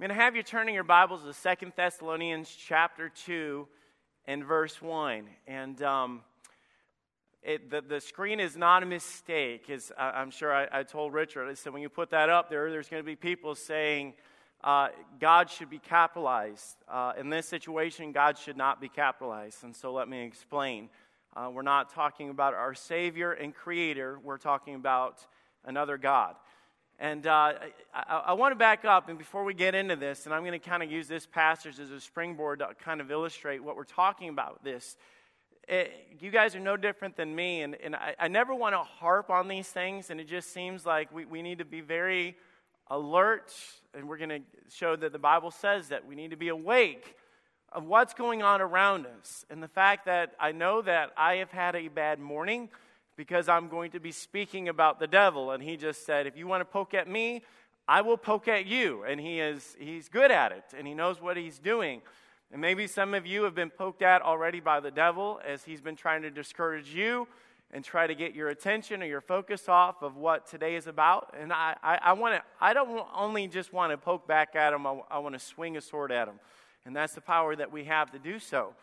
I'm 0.00 0.06
going 0.06 0.16
to 0.16 0.22
have 0.22 0.36
you 0.36 0.44
turning 0.44 0.76
your 0.76 0.84
Bibles 0.84 1.24
to 1.24 1.32
Second 1.32 1.72
Thessalonians 1.74 2.48
chapter 2.56 3.08
2 3.08 3.66
and 4.26 4.44
verse 4.44 4.80
1. 4.80 5.24
And 5.48 5.82
um, 5.82 6.20
it, 7.42 7.68
the, 7.68 7.80
the 7.80 8.00
screen 8.00 8.38
is 8.38 8.56
not 8.56 8.84
a 8.84 8.86
mistake. 8.86 9.68
As 9.68 9.90
I, 9.98 10.22
am 10.22 10.30
sure 10.30 10.54
I, 10.54 10.68
I, 10.70 10.82
told 10.84 11.14
Richard, 11.14 11.48
I 11.48 11.54
said, 11.54 11.72
when 11.72 11.82
you 11.82 11.88
put 11.88 12.10
that 12.10 12.30
up 12.30 12.48
there, 12.48 12.70
there's 12.70 12.88
going 12.88 13.02
to 13.02 13.04
be 13.04 13.16
people 13.16 13.56
saying 13.56 14.14
uh, 14.62 14.90
God 15.18 15.50
should 15.50 15.68
be 15.68 15.80
capitalized. 15.80 16.76
Uh, 16.88 17.14
in 17.18 17.28
this 17.28 17.48
situation, 17.48 18.12
God 18.12 18.38
should 18.38 18.56
not 18.56 18.80
be 18.80 18.88
capitalized. 18.88 19.64
And 19.64 19.74
so 19.74 19.92
let 19.92 20.08
me 20.08 20.22
explain. 20.22 20.90
Uh, 21.34 21.50
we're 21.52 21.62
not 21.62 21.92
talking 21.92 22.30
about 22.30 22.54
our 22.54 22.72
Savior 22.72 23.32
and 23.32 23.52
Creator, 23.52 24.20
we're 24.22 24.38
talking 24.38 24.76
about 24.76 25.26
another 25.64 25.98
God. 25.98 26.36
And 27.00 27.28
uh, 27.28 27.52
I, 27.94 28.22
I, 28.26 28.32
want 28.32 28.50
to 28.50 28.56
back 28.56 28.84
up, 28.84 29.08
and 29.08 29.16
before 29.16 29.44
we 29.44 29.54
get 29.54 29.76
into 29.76 29.94
this, 29.94 30.26
and 30.26 30.34
I'm 30.34 30.42
going 30.42 30.58
to 30.58 30.68
kind 30.68 30.82
of 30.82 30.90
use 30.90 31.06
this 31.06 31.26
passage 31.26 31.78
as 31.78 31.92
a 31.92 32.00
springboard 32.00 32.58
to 32.58 32.70
kind 32.82 33.00
of 33.00 33.12
illustrate 33.12 33.62
what 33.62 33.76
we're 33.76 33.84
talking 33.84 34.30
about 34.30 34.64
this. 34.64 34.96
It, 35.68 35.72
eh, 35.72 36.14
you 36.18 36.32
guys 36.32 36.56
are 36.56 36.60
no 36.60 36.76
different 36.76 37.16
than 37.16 37.36
me, 37.36 37.62
and, 37.62 37.76
and 37.76 37.94
I, 37.94 38.16
I, 38.18 38.26
never 38.26 38.52
want 38.52 38.74
to 38.74 38.80
harp 38.80 39.30
on 39.30 39.46
these 39.46 39.68
things, 39.68 40.10
and 40.10 40.20
it 40.20 40.26
just 40.26 40.52
seems 40.52 40.84
like 40.84 41.14
we, 41.14 41.24
we 41.24 41.40
need 41.40 41.58
to 41.58 41.64
be 41.64 41.80
very 41.80 42.36
alert, 42.88 43.54
and 43.94 44.08
we're 44.08 44.18
going 44.18 44.30
to 44.30 44.40
show 44.68 44.96
that 44.96 45.12
the 45.12 45.20
Bible 45.20 45.52
says 45.52 45.90
that 45.90 46.04
we 46.04 46.16
need 46.16 46.30
to 46.32 46.36
be 46.36 46.48
awake 46.48 47.14
of 47.70 47.84
what's 47.84 48.12
going 48.12 48.42
on 48.42 48.60
around 48.60 49.06
us. 49.06 49.44
And 49.50 49.62
the 49.62 49.68
fact 49.68 50.06
that 50.06 50.32
I 50.40 50.50
know 50.50 50.82
that 50.82 51.12
I 51.16 51.36
have 51.36 51.52
had 51.52 51.76
a 51.76 51.86
bad 51.86 52.18
morning 52.18 52.70
because 53.18 53.48
I'm 53.48 53.68
going 53.68 53.90
to 53.90 54.00
be 54.00 54.12
speaking 54.12 54.68
about 54.68 55.00
the 55.00 55.08
devil. 55.08 55.50
And 55.50 55.60
he 55.60 55.76
just 55.76 56.06
said, 56.06 56.26
If 56.26 56.36
you 56.36 56.46
want 56.46 56.60
to 56.60 56.64
poke 56.64 56.94
at 56.94 57.08
me, 57.08 57.42
I 57.86 58.00
will 58.00 58.16
poke 58.16 58.46
at 58.46 58.64
you. 58.64 59.02
And 59.02 59.20
he 59.20 59.40
is, 59.40 59.76
he's 59.78 60.08
good 60.08 60.30
at 60.30 60.52
it, 60.52 60.64
and 60.74 60.86
he 60.86 60.94
knows 60.94 61.20
what 61.20 61.36
he's 61.36 61.58
doing. 61.58 62.00
And 62.52 62.62
maybe 62.62 62.86
some 62.86 63.12
of 63.12 63.26
you 63.26 63.42
have 63.42 63.54
been 63.54 63.70
poked 63.70 64.02
at 64.02 64.22
already 64.22 64.60
by 64.60 64.80
the 64.80 64.92
devil 64.92 65.40
as 65.44 65.64
he's 65.64 65.82
been 65.82 65.96
trying 65.96 66.22
to 66.22 66.30
discourage 66.30 66.94
you 66.94 67.26
and 67.72 67.84
try 67.84 68.06
to 68.06 68.14
get 68.14 68.34
your 68.34 68.48
attention 68.48 69.02
or 69.02 69.06
your 69.06 69.20
focus 69.20 69.68
off 69.68 70.00
of 70.00 70.16
what 70.16 70.46
today 70.46 70.76
is 70.76 70.86
about. 70.86 71.34
And 71.38 71.52
I, 71.52 71.74
I, 71.82 71.98
I 72.02 72.12
want 72.12 72.36
to, 72.36 72.42
I 72.60 72.72
don't 72.72 73.04
only 73.14 73.48
just 73.48 73.72
want 73.72 73.92
to 73.92 73.98
poke 73.98 74.28
back 74.28 74.54
at 74.54 74.72
him, 74.72 74.86
I, 74.86 75.00
I 75.10 75.18
want 75.18 75.34
to 75.34 75.40
swing 75.40 75.76
a 75.76 75.80
sword 75.80 76.12
at 76.12 76.28
him. 76.28 76.38
And 76.86 76.94
that's 76.94 77.14
the 77.14 77.20
power 77.20 77.56
that 77.56 77.70
we 77.72 77.84
have 77.84 78.12
to 78.12 78.18
do 78.18 78.38
so. 78.38 78.74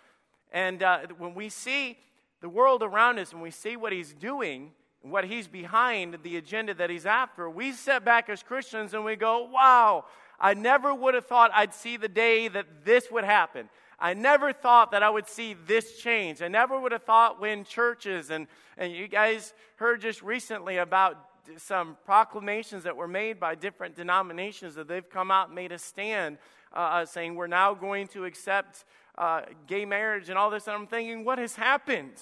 And 0.51 0.83
uh, 0.83 0.99
when 1.17 1.33
we 1.33 1.49
see 1.49 1.97
the 2.45 2.49
world 2.49 2.83
around 2.83 3.17
us 3.17 3.33
and 3.33 3.41
we 3.41 3.49
see 3.49 3.75
what 3.75 3.91
he's 3.91 4.13
doing, 4.13 4.69
what 5.01 5.25
he's 5.25 5.47
behind, 5.47 6.15
the 6.21 6.37
agenda 6.37 6.75
that 6.75 6.91
he's 6.91 7.07
after, 7.07 7.49
we 7.49 7.71
sit 7.71 8.05
back 8.05 8.29
as 8.29 8.43
Christians 8.43 8.93
and 8.93 9.03
we 9.03 9.15
go, 9.15 9.49
wow, 9.51 10.05
I 10.39 10.53
never 10.53 10.93
would 10.93 11.15
have 11.15 11.25
thought 11.25 11.49
I'd 11.55 11.73
see 11.73 11.97
the 11.97 12.07
day 12.07 12.47
that 12.47 12.85
this 12.85 13.09
would 13.09 13.23
happen. 13.23 13.67
I 13.99 14.13
never 14.13 14.53
thought 14.53 14.91
that 14.91 15.01
I 15.01 15.09
would 15.09 15.27
see 15.27 15.55
this 15.65 15.97
change. 15.97 16.43
I 16.43 16.47
never 16.47 16.79
would 16.79 16.91
have 16.91 17.01
thought 17.01 17.41
when 17.41 17.63
churches, 17.63 18.29
and, 18.29 18.45
and 18.77 18.93
you 18.93 19.07
guys 19.07 19.55
heard 19.77 20.01
just 20.01 20.21
recently 20.21 20.77
about 20.77 21.17
some 21.57 21.97
proclamations 22.05 22.83
that 22.83 22.95
were 22.95 23.07
made 23.07 23.39
by 23.39 23.55
different 23.55 23.95
denominations 23.95 24.75
that 24.75 24.87
they've 24.87 25.09
come 25.09 25.31
out 25.31 25.47
and 25.47 25.55
made 25.55 25.71
a 25.71 25.79
stand 25.79 26.37
uh, 26.75 26.77
uh 26.77 27.05
saying 27.05 27.33
we're 27.33 27.47
now 27.47 27.73
going 27.73 28.05
to 28.05 28.25
accept 28.25 28.85
uh, 29.17 29.41
gay 29.65 29.85
marriage 29.85 30.29
and 30.29 30.37
all 30.37 30.51
this. 30.51 30.67
And 30.67 30.75
I'm 30.75 30.87
thinking, 30.87 31.25
what 31.25 31.39
has 31.39 31.55
happened? 31.55 32.13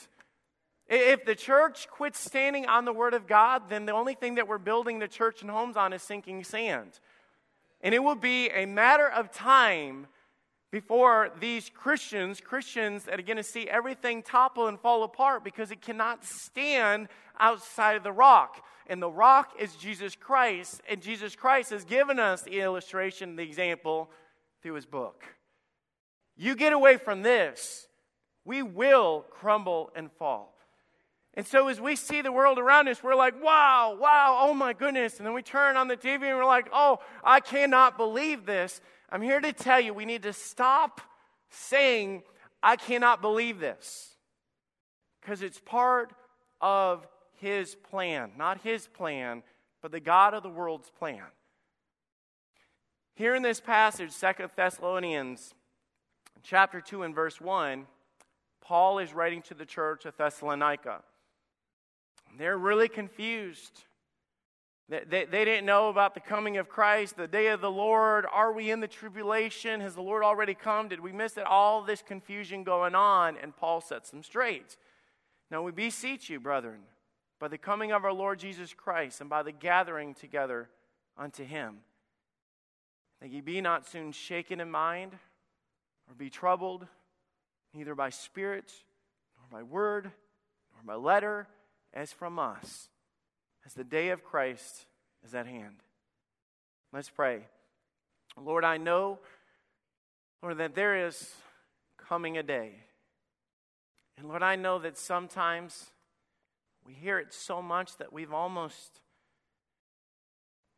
If 0.95 1.25
the 1.25 1.33
church 1.33 1.87
quits 1.89 2.19
standing 2.19 2.67
on 2.67 2.85
the 2.85 2.93
Word 2.93 3.15
of 3.15 3.25
God, 3.25 3.63
then 3.67 3.87
the 3.87 3.93
only 3.93 4.13
thing 4.13 4.35
that 4.35 4.47
we're 4.47 4.59
building 4.59 4.99
the 4.99 5.07
church 5.07 5.41
and 5.41 5.49
homes 5.49 5.75
on 5.75 5.91
is 5.91 6.03
sinking 6.03 6.43
sand. 6.43 6.99
And 7.81 7.95
it 7.95 8.03
will 8.03 8.13
be 8.13 8.49
a 8.49 8.67
matter 8.67 9.09
of 9.09 9.31
time 9.31 10.05
before 10.69 11.31
these 11.39 11.71
Christians, 11.73 12.39
Christians 12.39 13.05
that 13.05 13.19
are 13.19 13.23
going 13.23 13.37
to 13.37 13.43
see 13.43 13.67
everything 13.67 14.21
topple 14.21 14.67
and 14.67 14.79
fall 14.79 15.01
apart 15.01 15.43
because 15.43 15.71
it 15.71 15.81
cannot 15.81 16.23
stand 16.23 17.07
outside 17.39 17.95
of 17.95 18.03
the 18.03 18.11
rock. 18.11 18.63
And 18.85 19.01
the 19.01 19.09
rock 19.09 19.53
is 19.57 19.75
Jesus 19.75 20.15
Christ. 20.15 20.79
And 20.87 21.01
Jesus 21.01 21.35
Christ 21.35 21.71
has 21.71 21.85
given 21.85 22.19
us 22.19 22.43
the 22.43 22.61
illustration, 22.61 23.35
the 23.35 23.41
example 23.41 24.11
through 24.61 24.75
his 24.75 24.85
book. 24.85 25.23
You 26.37 26.55
get 26.55 26.71
away 26.71 26.97
from 26.97 27.23
this, 27.23 27.87
we 28.45 28.61
will 28.61 29.25
crumble 29.31 29.89
and 29.95 30.11
fall. 30.11 30.53
And 31.35 31.47
so 31.47 31.67
as 31.67 31.81
we 31.81 31.95
see 31.95 32.21
the 32.21 32.31
world 32.31 32.59
around 32.59 32.87
us, 32.87 33.01
we're 33.01 33.15
like, 33.15 33.41
wow, 33.43 33.97
wow, 33.99 34.37
oh 34.41 34.53
my 34.53 34.73
goodness. 34.73 35.17
And 35.17 35.25
then 35.25 35.33
we 35.33 35.41
turn 35.41 35.77
on 35.77 35.87
the 35.87 35.97
TV 35.97 36.23
and 36.23 36.37
we're 36.37 36.45
like, 36.45 36.69
oh, 36.71 36.99
I 37.23 37.39
cannot 37.39 37.97
believe 37.97 38.45
this. 38.45 38.81
I'm 39.09 39.21
here 39.21 39.39
to 39.39 39.51
tell 39.51 39.79
you 39.79 39.93
we 39.93 40.05
need 40.05 40.23
to 40.23 40.33
stop 40.33 41.01
saying, 41.49 42.23
I 42.61 42.75
cannot 42.75 43.21
believe 43.21 43.59
this. 43.59 44.15
Because 45.21 45.41
it's 45.41 45.59
part 45.59 46.13
of 46.61 47.07
his 47.39 47.75
plan. 47.75 48.31
Not 48.37 48.61
his 48.61 48.87
plan, 48.87 49.41
but 49.81 49.91
the 49.91 49.99
God 49.99 50.35
of 50.35 50.43
the 50.43 50.49
world's 50.49 50.91
plan. 50.91 51.23
Here 53.15 53.35
in 53.35 53.41
this 53.41 53.59
passage, 53.59 54.11
Second 54.11 54.49
Thessalonians 54.55 55.53
chapter 56.43 56.79
2 56.79 57.03
and 57.03 57.15
verse 57.15 57.41
1, 57.41 57.87
Paul 58.61 58.99
is 58.99 59.13
writing 59.13 59.41
to 59.43 59.53
the 59.53 59.65
church 59.65 60.05
of 60.05 60.15
Thessalonica. 60.15 61.01
They're 62.37 62.57
really 62.57 62.87
confused. 62.87 63.83
They, 64.89 65.01
they, 65.07 65.25
they, 65.25 65.45
didn't 65.45 65.65
know 65.65 65.89
about 65.89 66.13
the 66.13 66.19
coming 66.19 66.57
of 66.57 66.67
Christ, 66.67 67.15
the 67.15 67.27
day 67.27 67.47
of 67.47 67.61
the 67.61 67.71
Lord. 67.71 68.25
Are 68.31 68.51
we 68.51 68.71
in 68.71 68.79
the 68.79 68.87
tribulation? 68.87 69.79
Has 69.81 69.95
the 69.95 70.01
Lord 70.01 70.23
already 70.23 70.53
come? 70.53 70.87
Did 70.87 70.99
we 70.99 71.11
miss 71.11 71.37
it? 71.37 71.45
All 71.45 71.83
this 71.83 72.01
confusion 72.01 72.63
going 72.63 72.95
on, 72.95 73.37
and 73.41 73.55
Paul 73.55 73.81
sets 73.81 74.09
them 74.09 74.23
straight. 74.23 74.77
Now 75.49 75.61
we 75.61 75.71
beseech 75.71 76.29
you, 76.29 76.39
brethren, 76.39 76.81
by 77.39 77.47
the 77.47 77.57
coming 77.57 77.91
of 77.91 78.03
our 78.03 78.13
Lord 78.13 78.39
Jesus 78.39 78.73
Christ 78.73 79.21
and 79.21 79.29
by 79.29 79.43
the 79.43 79.51
gathering 79.51 80.13
together 80.13 80.69
unto 81.17 81.43
him, 81.45 81.77
that 83.21 83.29
ye 83.29 83.41
be 83.41 83.61
not 83.61 83.87
soon 83.87 84.11
shaken 84.11 84.59
in 84.59 84.71
mind 84.71 85.13
or 86.09 86.15
be 86.15 86.29
troubled, 86.29 86.87
neither 87.73 87.95
by 87.95 88.09
spirit, 88.09 88.71
nor 89.37 89.59
by 89.59 89.63
word, 89.63 90.11
nor 90.73 90.83
by 90.85 90.95
letter 90.95 91.47
as 91.93 92.11
from 92.11 92.39
us, 92.39 92.89
as 93.65 93.73
the 93.73 93.83
day 93.83 94.09
of 94.09 94.23
Christ 94.23 94.85
is 95.23 95.33
at 95.35 95.47
hand. 95.47 95.77
Let's 96.91 97.09
pray. 97.09 97.43
Lord, 98.41 98.63
I 98.63 98.77
know, 98.77 99.19
Lord, 100.41 100.57
that 100.57 100.75
there 100.75 101.07
is 101.07 101.31
coming 101.97 102.37
a 102.37 102.43
day. 102.43 102.71
And 104.17 104.27
Lord, 104.27 104.43
I 104.43 104.55
know 104.55 104.79
that 104.79 104.97
sometimes 104.97 105.87
we 106.85 106.93
hear 106.93 107.19
it 107.19 107.33
so 107.33 107.61
much 107.61 107.97
that 107.97 108.11
we've 108.11 108.33
almost 108.33 109.01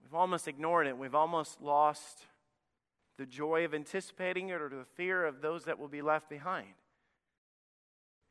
we've 0.01 0.13
almost 0.13 0.47
ignored 0.47 0.87
it. 0.87 0.97
We've 0.97 1.15
almost 1.15 1.61
lost 1.61 2.19
the 3.17 3.25
joy 3.25 3.65
of 3.65 3.73
anticipating 3.73 4.49
it 4.49 4.61
or 4.61 4.69
the 4.69 4.85
fear 4.95 5.25
of 5.25 5.41
those 5.41 5.65
that 5.65 5.79
will 5.79 5.87
be 5.87 6.01
left 6.01 6.29
behind. 6.29 6.73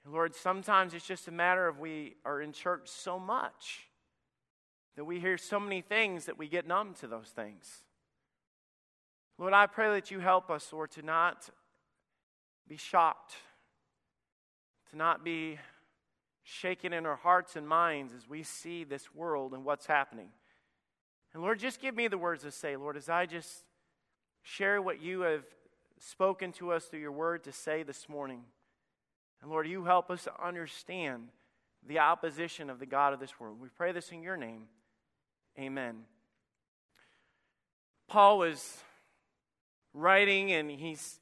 Lord, 0.06 0.34
sometimes 0.34 0.92
it's 0.92 1.06
just 1.06 1.28
a 1.28 1.32
matter 1.32 1.66
of 1.66 1.78
we 1.78 2.16
are 2.24 2.42
in 2.42 2.52
church 2.52 2.88
so 2.88 3.18
much 3.18 3.88
that 4.96 5.04
we 5.04 5.18
hear 5.18 5.38
so 5.38 5.58
many 5.58 5.80
things 5.80 6.26
that 6.26 6.38
we 6.38 6.46
get 6.46 6.66
numb 6.66 6.94
to 7.00 7.06
those 7.06 7.28
things. 7.28 7.84
Lord, 9.38 9.52
I 9.52 9.66
pray 9.66 9.88
that 9.94 10.10
you 10.10 10.20
help 10.20 10.50
us, 10.50 10.72
Lord, 10.72 10.90
to 10.92 11.02
not 11.02 11.48
be 12.68 12.76
shocked, 12.76 13.34
to 14.90 14.96
not 14.96 15.24
be 15.24 15.58
shaken 16.44 16.92
in 16.92 17.06
our 17.06 17.16
hearts 17.16 17.56
and 17.56 17.66
minds 17.66 18.12
as 18.12 18.28
we 18.28 18.42
see 18.42 18.84
this 18.84 19.14
world 19.14 19.54
and 19.54 19.64
what's 19.64 19.86
happening. 19.86 20.28
And 21.32 21.42
Lord, 21.42 21.58
just 21.58 21.80
give 21.80 21.96
me 21.96 22.06
the 22.06 22.18
words 22.18 22.42
to 22.42 22.52
say, 22.52 22.76
Lord, 22.76 22.96
as 22.96 23.08
I 23.08 23.26
just 23.26 23.64
share 24.42 24.80
what 24.80 25.02
you 25.02 25.22
have 25.22 25.44
spoken 25.98 26.52
to 26.52 26.70
us 26.70 26.84
through 26.84 27.00
your 27.00 27.12
word 27.12 27.42
to 27.44 27.52
say 27.52 27.82
this 27.82 28.08
morning. 28.08 28.42
And 29.44 29.52
Lord, 29.52 29.68
you 29.68 29.84
help 29.84 30.10
us 30.10 30.24
to 30.24 30.32
understand 30.42 31.28
the 31.86 31.98
opposition 31.98 32.70
of 32.70 32.78
the 32.78 32.86
God 32.86 33.12
of 33.12 33.20
this 33.20 33.38
world. 33.38 33.60
We 33.60 33.68
pray 33.68 33.92
this 33.92 34.08
in 34.08 34.22
your 34.22 34.38
name. 34.38 34.68
Amen. 35.58 36.04
Paul 38.08 38.38
was 38.38 38.78
writing 39.92 40.50
and 40.52 40.70
he's 40.70 41.20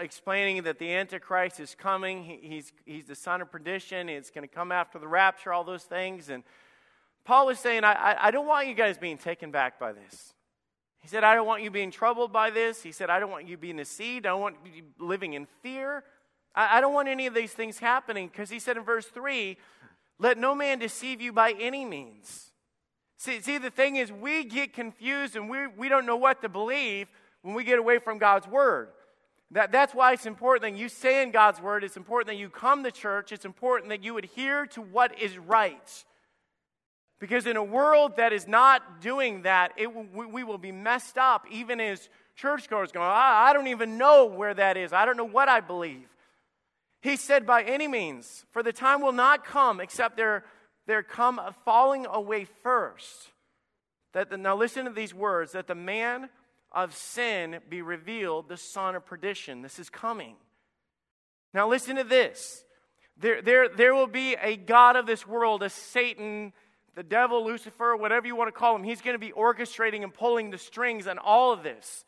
explaining 0.00 0.64
that 0.64 0.80
the 0.80 0.92
Antichrist 0.92 1.60
is 1.60 1.76
coming. 1.76 2.24
he's, 2.42 2.72
he's 2.84 3.04
the 3.04 3.14
son 3.14 3.40
of 3.40 3.52
perdition. 3.52 4.08
It's 4.08 4.32
going 4.32 4.42
to 4.42 4.52
come 4.52 4.72
after 4.72 4.98
the 4.98 5.06
rapture, 5.06 5.52
all 5.52 5.62
those 5.62 5.84
things. 5.84 6.30
And 6.30 6.42
Paul 7.24 7.46
was 7.46 7.60
saying, 7.60 7.84
I, 7.84 7.92
I, 7.92 8.26
I 8.26 8.30
don't 8.32 8.48
want 8.48 8.66
you 8.66 8.74
guys 8.74 8.98
being 8.98 9.18
taken 9.18 9.52
back 9.52 9.78
by 9.78 9.92
this. 9.92 10.34
He 10.98 11.06
said, 11.06 11.22
I 11.22 11.36
don't 11.36 11.46
want 11.46 11.62
you 11.62 11.70
being 11.70 11.92
troubled 11.92 12.32
by 12.32 12.50
this. 12.50 12.82
He 12.82 12.90
said, 12.90 13.08
I 13.08 13.20
don't 13.20 13.30
want 13.30 13.46
you 13.46 13.56
being 13.56 13.76
deceived. 13.76 14.26
I 14.26 14.30
don't 14.30 14.40
want 14.40 14.56
you 14.74 14.82
living 14.98 15.34
in 15.34 15.46
fear. 15.62 16.02
I, 16.54 16.78
I 16.78 16.80
don't 16.80 16.94
want 16.94 17.08
any 17.08 17.26
of 17.26 17.34
these 17.34 17.52
things 17.52 17.78
happening 17.78 18.28
because 18.28 18.50
he 18.50 18.58
said 18.58 18.76
in 18.76 18.84
verse 18.84 19.06
3 19.06 19.56
let 20.18 20.38
no 20.38 20.54
man 20.54 20.78
deceive 20.78 21.20
you 21.20 21.32
by 21.32 21.52
any 21.58 21.84
means. 21.84 22.52
See, 23.18 23.40
see, 23.40 23.58
the 23.58 23.70
thing 23.70 23.96
is, 23.96 24.10
we 24.12 24.44
get 24.44 24.72
confused 24.72 25.34
and 25.34 25.50
we, 25.50 25.66
we 25.66 25.88
don't 25.88 26.06
know 26.06 26.16
what 26.16 26.42
to 26.42 26.48
believe 26.48 27.08
when 27.42 27.54
we 27.54 27.64
get 27.64 27.78
away 27.78 27.98
from 27.98 28.18
God's 28.18 28.46
word. 28.46 28.88
That, 29.50 29.70
that's 29.70 29.94
why 29.94 30.12
it's 30.12 30.26
important 30.26 30.62
that 30.62 30.78
you 30.80 30.88
say 30.88 31.22
in 31.22 31.30
God's 31.30 31.60
word. 31.60 31.84
It's 31.84 31.96
important 31.96 32.28
that 32.28 32.36
you 32.36 32.48
come 32.48 32.84
to 32.84 32.90
church. 32.90 33.32
It's 33.32 33.44
important 33.44 33.90
that 33.90 34.02
you 34.02 34.16
adhere 34.16 34.66
to 34.66 34.80
what 34.80 35.18
is 35.20 35.36
right. 35.38 36.04
Because 37.20 37.46
in 37.46 37.56
a 37.56 37.64
world 37.64 38.16
that 38.16 38.32
is 38.32 38.48
not 38.48 39.00
doing 39.00 39.42
that, 39.42 39.72
it, 39.76 39.92
we, 39.94 40.26
we 40.26 40.44
will 40.44 40.58
be 40.58 40.72
messed 40.72 41.18
up, 41.18 41.46
even 41.50 41.80
as 41.80 42.08
churchgoers 42.34 42.92
going, 42.92 43.06
I, 43.06 43.48
I 43.50 43.52
don't 43.52 43.68
even 43.68 43.98
know 43.98 44.26
where 44.26 44.54
that 44.54 44.76
is. 44.76 44.92
I 44.92 45.04
don't 45.04 45.16
know 45.16 45.24
what 45.24 45.48
I 45.48 45.60
believe. 45.60 46.08
He 47.02 47.16
said, 47.16 47.46
By 47.46 47.64
any 47.64 47.88
means, 47.88 48.46
for 48.52 48.62
the 48.62 48.72
time 48.72 49.02
will 49.02 49.12
not 49.12 49.44
come 49.44 49.80
except 49.80 50.16
there, 50.16 50.44
there 50.86 51.02
come 51.02 51.38
a 51.38 51.54
falling 51.64 52.06
away 52.06 52.46
first. 52.62 53.30
That 54.14 54.30
the, 54.30 54.38
now 54.38 54.56
listen 54.56 54.84
to 54.84 54.92
these 54.92 55.12
words 55.12 55.52
that 55.52 55.66
the 55.66 55.74
man 55.74 56.30
of 56.70 56.94
sin 56.94 57.58
be 57.68 57.82
revealed, 57.82 58.48
the 58.48 58.56
son 58.56 58.94
of 58.94 59.04
perdition. 59.04 59.62
This 59.62 59.78
is 59.78 59.90
coming. 59.90 60.36
Now 61.52 61.68
listen 61.68 61.96
to 61.96 62.04
this. 62.04 62.64
There, 63.18 63.42
there, 63.42 63.68
there 63.68 63.94
will 63.94 64.06
be 64.06 64.36
a 64.40 64.56
God 64.56 64.96
of 64.96 65.06
this 65.06 65.26
world, 65.26 65.62
a 65.62 65.70
Satan, 65.70 66.52
the 66.94 67.02
devil, 67.02 67.44
Lucifer, 67.44 67.96
whatever 67.96 68.26
you 68.26 68.36
want 68.36 68.48
to 68.48 68.58
call 68.58 68.76
him. 68.76 68.84
He's 68.84 69.02
going 69.02 69.14
to 69.14 69.18
be 69.18 69.32
orchestrating 69.32 70.02
and 70.02 70.14
pulling 70.14 70.50
the 70.50 70.58
strings 70.58 71.06
on 71.06 71.18
all 71.18 71.52
of 71.52 71.62
this 71.62 72.04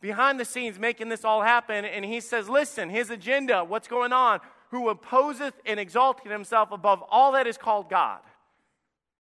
behind 0.00 0.40
the 0.40 0.44
scenes 0.44 0.78
making 0.78 1.08
this 1.08 1.24
all 1.24 1.42
happen. 1.42 1.84
And 1.84 2.04
he 2.04 2.20
says, 2.20 2.48
Listen, 2.48 2.90
his 2.90 3.10
agenda, 3.10 3.64
what's 3.64 3.88
going 3.88 4.12
on? 4.12 4.40
Who 4.70 4.88
opposeth 4.88 5.54
and 5.66 5.80
exalteth 5.80 6.30
himself 6.30 6.70
above 6.70 7.02
all 7.10 7.32
that 7.32 7.46
is 7.46 7.58
called 7.58 7.90
God. 7.90 8.20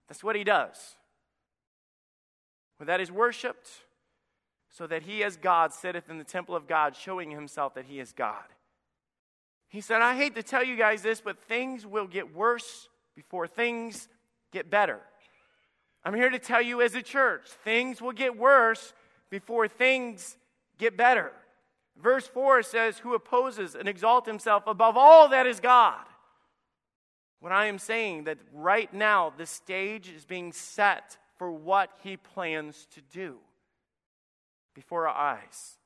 That's 0.08 0.24
what 0.24 0.36
he 0.36 0.44
does. 0.44 0.96
For 2.78 2.86
that 2.86 3.00
is 3.00 3.12
worshiped, 3.12 3.70
so 4.70 4.88
that 4.88 5.04
he 5.04 5.24
as 5.24 5.38
God 5.38 5.72
sitteth 5.72 6.10
in 6.10 6.18
the 6.18 6.24
temple 6.24 6.56
of 6.56 6.68
God, 6.68 6.96
showing 6.96 7.32
himself 7.32 7.76
that 7.76 7.86
he 7.86 8.00
is 8.00 8.12
God. 8.12 8.44
He 9.68 9.80
said, 9.80 10.02
I 10.02 10.16
hate 10.16 10.36
to 10.36 10.44
tell 10.44 10.64
you 10.64 10.76
guys 10.76 11.02
this, 11.02 11.22
but 11.22 11.42
things 11.44 11.86
will 11.86 12.08
get 12.08 12.36
worse 12.36 12.90
before 13.16 13.48
things 13.48 14.10
get 14.52 14.70
better. 14.70 15.00
I'm 16.04 16.14
here 16.14 16.30
to 16.30 16.40
tell 16.40 16.62
you 16.62 16.82
as 16.82 16.96
a 16.96 17.02
church, 17.02 17.48
things 17.64 18.02
will 18.02 18.12
get 18.12 18.38
worse 18.38 18.94
before 19.30 19.68
things 19.68 20.36
get 20.82 20.98
better. 20.98 21.32
Verse 22.02 22.28
4 22.28 22.64
says, 22.64 22.98
Who 23.00 23.14
opposes 23.14 23.76
and 23.76 23.88
exalts 23.88 24.28
himself 24.28 24.64
above 24.68 24.98
all 24.98 25.30
that 25.30 25.48
is 25.48 25.60
God. 25.60 26.04
What 27.40 27.52
I 27.52 27.68
am 27.68 27.80
saying 27.80 28.26
that 28.26 28.40
right 28.54 28.94
now 28.94 29.32
the 29.36 29.46
stage 29.46 30.10
is 30.10 30.26
being 30.26 30.52
set 30.52 31.18
for 31.38 31.52
what 31.52 31.90
he 32.04 32.18
plans 32.18 32.88
to 32.94 33.02
do 33.02 33.38
before 34.76 35.08
our 35.08 35.16
eyes. 35.16 35.78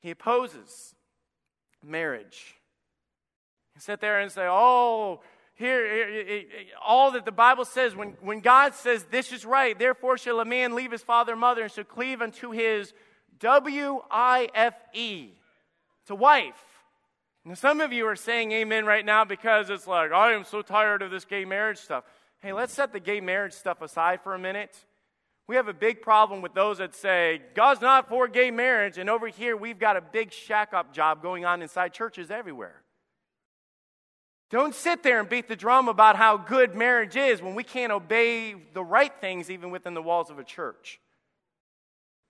He 0.00 0.10
opposes 0.10 0.94
marriage. 1.82 2.56
He 3.74 3.80
sit 3.80 4.00
there 4.00 4.20
and 4.20 4.30
say, 4.30 4.46
Oh, 4.48 5.20
here, 5.56 6.44
all 6.84 7.12
that 7.12 7.24
the 7.24 7.32
Bible 7.32 7.64
says, 7.64 7.94
when, 7.94 8.16
when 8.20 8.40
God 8.40 8.74
says 8.74 9.04
this 9.04 9.32
is 9.32 9.44
right, 9.44 9.78
therefore 9.78 10.18
shall 10.18 10.40
a 10.40 10.44
man 10.44 10.74
leave 10.74 10.90
his 10.90 11.02
father 11.02 11.32
and 11.32 11.40
mother 11.40 11.62
and 11.62 11.70
shall 11.70 11.84
cleave 11.84 12.20
unto 12.20 12.50
his 12.50 12.92
W 13.40 14.00
I 14.10 14.48
F 14.54 14.74
E. 14.94 15.30
It's 16.02 16.10
a 16.10 16.14
wife. 16.14 16.54
Now, 17.44 17.54
some 17.54 17.80
of 17.80 17.92
you 17.92 18.06
are 18.06 18.16
saying 18.16 18.52
amen 18.52 18.86
right 18.86 19.04
now 19.04 19.24
because 19.24 19.68
it's 19.68 19.86
like, 19.86 20.12
I 20.12 20.32
am 20.32 20.44
so 20.44 20.62
tired 20.62 21.02
of 21.02 21.10
this 21.10 21.24
gay 21.24 21.44
marriage 21.44 21.78
stuff. 21.78 22.04
Hey, 22.40 22.52
let's 22.52 22.72
set 22.72 22.92
the 22.92 23.00
gay 23.00 23.20
marriage 23.20 23.52
stuff 23.52 23.82
aside 23.82 24.22
for 24.22 24.34
a 24.34 24.38
minute. 24.38 24.76
We 25.46 25.56
have 25.56 25.68
a 25.68 25.74
big 25.74 26.00
problem 26.00 26.40
with 26.40 26.54
those 26.54 26.78
that 26.78 26.94
say, 26.94 27.42
God's 27.54 27.82
not 27.82 28.08
for 28.08 28.28
gay 28.28 28.50
marriage, 28.50 28.96
and 28.96 29.10
over 29.10 29.28
here 29.28 29.58
we've 29.58 29.78
got 29.78 29.96
a 29.96 30.00
big 30.00 30.32
shack 30.32 30.72
up 30.72 30.94
job 30.94 31.20
going 31.20 31.44
on 31.44 31.60
inside 31.60 31.92
churches 31.92 32.30
everywhere. 32.30 32.80
Don't 34.50 34.74
sit 34.74 35.02
there 35.02 35.20
and 35.20 35.28
beat 35.28 35.48
the 35.48 35.56
drum 35.56 35.88
about 35.88 36.16
how 36.16 36.38
good 36.38 36.74
marriage 36.74 37.16
is 37.16 37.42
when 37.42 37.54
we 37.54 37.64
can't 37.64 37.92
obey 37.92 38.54
the 38.72 38.84
right 38.84 39.12
things 39.20 39.50
even 39.50 39.70
within 39.70 39.92
the 39.92 40.02
walls 40.02 40.30
of 40.30 40.38
a 40.38 40.44
church. 40.44 40.98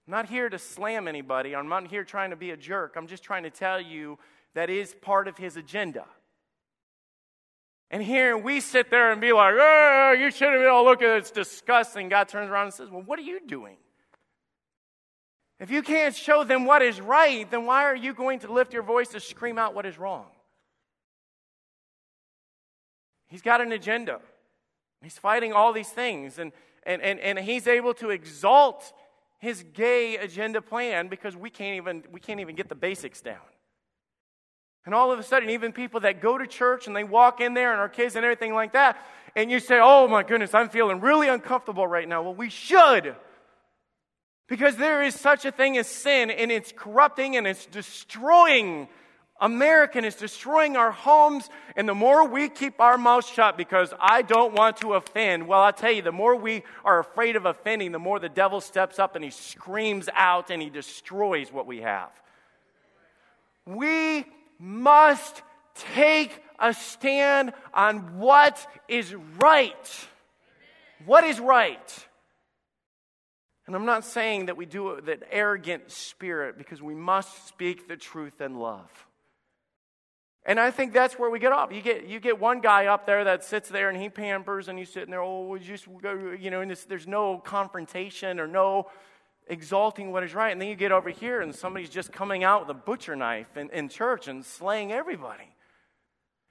I'm 0.06 0.12
not 0.12 0.28
here 0.28 0.48
to 0.48 0.58
slam 0.58 1.08
anybody. 1.08 1.56
I'm 1.56 1.68
not 1.68 1.86
here 1.86 2.04
trying 2.04 2.30
to 2.30 2.36
be 2.36 2.50
a 2.50 2.56
jerk. 2.56 2.94
I'm 2.96 3.06
just 3.06 3.22
trying 3.22 3.44
to 3.44 3.50
tell 3.50 3.80
you 3.80 4.18
that 4.54 4.68
is 4.68 4.94
part 5.00 5.28
of 5.28 5.38
his 5.38 5.56
agenda. 5.56 6.04
And 7.90 8.02
here 8.02 8.36
we 8.36 8.60
sit 8.60 8.90
there 8.90 9.12
and 9.12 9.20
be 9.20 9.32
like, 9.32 9.54
oh, 9.56 10.16
you 10.18 10.30
shouldn't 10.30 10.60
be 10.60 10.66
all 10.66 10.84
look 10.84 11.00
at 11.00 11.08
it, 11.08 11.18
it's 11.18 11.30
disgusting. 11.30 12.08
God 12.08 12.28
turns 12.28 12.50
around 12.50 12.64
and 12.64 12.74
says, 12.74 12.90
Well, 12.90 13.02
what 13.02 13.18
are 13.18 13.22
you 13.22 13.40
doing? 13.46 13.76
If 15.60 15.70
you 15.70 15.82
can't 15.82 16.14
show 16.14 16.44
them 16.44 16.64
what 16.64 16.82
is 16.82 17.00
right, 17.00 17.48
then 17.50 17.64
why 17.64 17.84
are 17.84 17.94
you 17.94 18.12
going 18.12 18.40
to 18.40 18.52
lift 18.52 18.72
your 18.72 18.82
voice 18.82 19.08
to 19.10 19.20
scream 19.20 19.58
out 19.58 19.74
what 19.74 19.86
is 19.86 19.96
wrong? 19.96 20.26
He's 23.28 23.42
got 23.42 23.60
an 23.60 23.72
agenda. 23.72 24.20
He's 25.02 25.16
fighting 25.16 25.52
all 25.52 25.72
these 25.72 25.88
things, 25.88 26.38
and, 26.38 26.52
and, 26.84 27.00
and, 27.00 27.20
and 27.20 27.38
he's 27.38 27.66
able 27.66 27.94
to 27.94 28.10
exalt 28.10 28.92
his 29.44 29.62
gay 29.74 30.16
agenda 30.16 30.60
plan 30.60 31.08
because 31.08 31.36
we 31.36 31.50
can't 31.50 31.76
even, 31.76 32.02
we 32.10 32.18
can't 32.18 32.40
even 32.40 32.56
get 32.56 32.68
the 32.68 32.74
basics 32.74 33.20
down. 33.20 33.36
And 34.86 34.94
all 34.94 35.12
of 35.12 35.18
a 35.18 35.22
sudden, 35.22 35.50
even 35.50 35.72
people 35.72 36.00
that 36.00 36.20
go 36.20 36.36
to 36.36 36.46
church 36.46 36.86
and 36.86 36.96
they 36.96 37.04
walk 37.04 37.40
in 37.40 37.54
there 37.54 37.72
and 37.72 37.80
our 37.80 37.88
kids 37.88 38.16
and 38.16 38.24
everything 38.24 38.54
like 38.54 38.72
that, 38.72 38.98
and 39.36 39.50
you 39.50 39.60
say, 39.60 39.78
Oh 39.80 40.08
my 40.08 40.22
goodness, 40.22 40.54
I'm 40.54 40.68
feeling 40.68 41.00
really 41.00 41.28
uncomfortable 41.28 41.86
right 41.86 42.08
now. 42.08 42.22
Well, 42.22 42.34
we 42.34 42.50
should. 42.50 43.14
Because 44.48 44.76
there 44.76 45.02
is 45.02 45.14
such 45.14 45.44
a 45.44 45.52
thing 45.52 45.78
as 45.78 45.86
sin, 45.86 46.30
and 46.30 46.50
it's 46.50 46.72
corrupting 46.76 47.36
and 47.36 47.46
it's 47.46 47.66
destroying 47.66 48.88
American 49.40 50.04
is 50.04 50.14
destroying 50.14 50.76
our 50.76 50.92
homes, 50.92 51.50
and 51.74 51.88
the 51.88 51.94
more 51.94 52.26
we 52.26 52.48
keep 52.48 52.80
our 52.80 52.96
mouths 52.96 53.28
shut 53.28 53.56
because 53.56 53.92
I 53.98 54.22
don't 54.22 54.54
want 54.54 54.76
to 54.78 54.94
offend, 54.94 55.48
well, 55.48 55.60
I'll 55.60 55.72
tell 55.72 55.90
you, 55.90 56.02
the 56.02 56.12
more 56.12 56.36
we 56.36 56.62
are 56.84 57.00
afraid 57.00 57.34
of 57.34 57.44
offending, 57.44 57.92
the 57.92 57.98
more 57.98 58.20
the 58.20 58.28
devil 58.28 58.60
steps 58.60 58.98
up 58.98 59.16
and 59.16 59.24
he 59.24 59.30
screams 59.30 60.08
out 60.14 60.50
and 60.50 60.62
he 60.62 60.70
destroys 60.70 61.52
what 61.52 61.66
we 61.66 61.80
have. 61.80 62.10
We 63.66 64.24
must 64.58 65.42
take 65.94 66.40
a 66.58 66.72
stand 66.72 67.52
on 67.72 68.18
what 68.18 68.64
is 68.88 69.14
right. 69.40 70.06
What 71.06 71.24
is 71.24 71.40
right? 71.40 72.06
And 73.66 73.74
I'm 73.74 73.86
not 73.86 74.04
saying 74.04 74.46
that 74.46 74.56
we 74.56 74.66
do 74.66 74.96
an 74.96 75.22
arrogant 75.30 75.90
spirit 75.90 76.56
because 76.56 76.80
we 76.80 76.94
must 76.94 77.48
speak 77.48 77.88
the 77.88 77.96
truth 77.96 78.40
in 78.40 78.58
love. 78.58 78.90
And 80.46 80.60
I 80.60 80.70
think 80.70 80.92
that's 80.92 81.18
where 81.18 81.30
we 81.30 81.38
get 81.38 81.52
off. 81.52 81.72
You 81.72 81.80
get, 81.80 82.06
you 82.06 82.20
get 82.20 82.38
one 82.38 82.60
guy 82.60 82.86
up 82.86 83.06
there 83.06 83.24
that 83.24 83.44
sits 83.44 83.70
there 83.70 83.88
and 83.88 84.00
he 84.00 84.10
pampers 84.10 84.68
and 84.68 84.78
he's 84.78 84.90
sitting 84.90 85.10
there, 85.10 85.22
oh, 85.22 85.56
just, 85.56 85.86
you 85.86 86.50
know, 86.50 86.60
and 86.60 86.70
there's 86.88 87.06
no 87.06 87.38
confrontation 87.38 88.38
or 88.38 88.46
no 88.46 88.90
exalting 89.46 90.12
what 90.12 90.22
is 90.22 90.34
right. 90.34 90.52
And 90.52 90.60
then 90.60 90.68
you 90.68 90.74
get 90.74 90.92
over 90.92 91.08
here 91.08 91.40
and 91.40 91.54
somebody's 91.54 91.88
just 91.88 92.12
coming 92.12 92.44
out 92.44 92.66
with 92.66 92.76
a 92.76 92.78
butcher 92.78 93.16
knife 93.16 93.56
in, 93.56 93.70
in 93.70 93.88
church 93.88 94.28
and 94.28 94.44
slaying 94.44 94.92
everybody. 94.92 95.48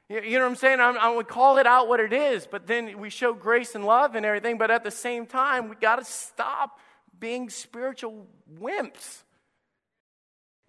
You, 0.09 0.21
you 0.21 0.37
know 0.39 0.45
what 0.45 0.51
I'm 0.51 0.55
saying? 0.55 0.79
I'm, 0.79 0.97
I 0.97 1.09
would 1.11 1.27
call 1.27 1.59
it 1.59 1.67
out 1.67 1.87
what 1.87 1.99
it 1.99 2.13
is, 2.13 2.47
but 2.49 2.65
then 2.65 2.97
we 2.97 3.11
show 3.11 3.33
grace 3.33 3.75
and 3.75 3.85
love 3.85 4.15
and 4.15 4.25
everything. 4.25 4.57
But 4.57 4.71
at 4.71 4.83
the 4.83 4.91
same 4.91 5.27
time, 5.27 5.69
we 5.69 5.75
got 5.75 5.97
to 5.97 6.05
stop 6.05 6.79
being 7.19 7.51
spiritual 7.51 8.25
wimps. 8.59 9.21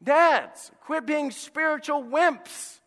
Dads, 0.03 0.71
quit 0.83 1.07
being 1.07 1.31
spiritual 1.31 2.03
wimps. 2.03 2.81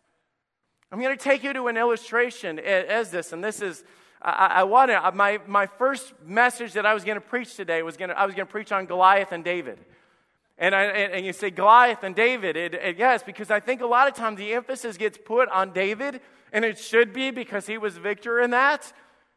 I'm 0.90 1.00
going 1.00 1.16
to 1.16 1.22
take 1.22 1.44
you 1.44 1.52
to 1.52 1.68
an 1.68 1.76
illustration 1.76 2.58
as 2.58 3.10
this, 3.10 3.32
and 3.34 3.44
this 3.44 3.60
is, 3.60 3.84
I, 4.22 4.46
I 4.46 4.62
want 4.64 4.90
to, 4.90 5.12
my, 5.12 5.38
my 5.46 5.66
first 5.66 6.14
message 6.24 6.72
that 6.72 6.86
I 6.86 6.94
was 6.94 7.04
going 7.04 7.16
to 7.16 7.20
preach 7.20 7.56
today 7.56 7.82
was 7.82 7.98
going 7.98 8.08
to, 8.08 8.18
I 8.18 8.24
was 8.24 8.34
going 8.34 8.46
to 8.46 8.50
preach 8.50 8.72
on 8.72 8.86
Goliath 8.86 9.32
and 9.32 9.44
David. 9.44 9.78
And, 10.56 10.74
I, 10.74 10.84
and 10.84 11.26
you 11.26 11.34
say 11.34 11.50
Goliath 11.50 12.02
and 12.02 12.16
David, 12.16 12.56
it, 12.56 12.74
it, 12.74 12.98
yes, 12.98 13.22
because 13.22 13.50
I 13.50 13.60
think 13.60 13.82
a 13.82 13.86
lot 13.86 14.08
of 14.08 14.14
times 14.14 14.38
the 14.38 14.54
emphasis 14.54 14.96
gets 14.96 15.18
put 15.22 15.50
on 15.50 15.72
David, 15.72 16.20
and 16.54 16.64
it 16.64 16.78
should 16.78 17.12
be 17.12 17.30
because 17.30 17.66
he 17.66 17.76
was 17.76 17.98
victor 17.98 18.40
in 18.40 18.50
that. 18.50 18.90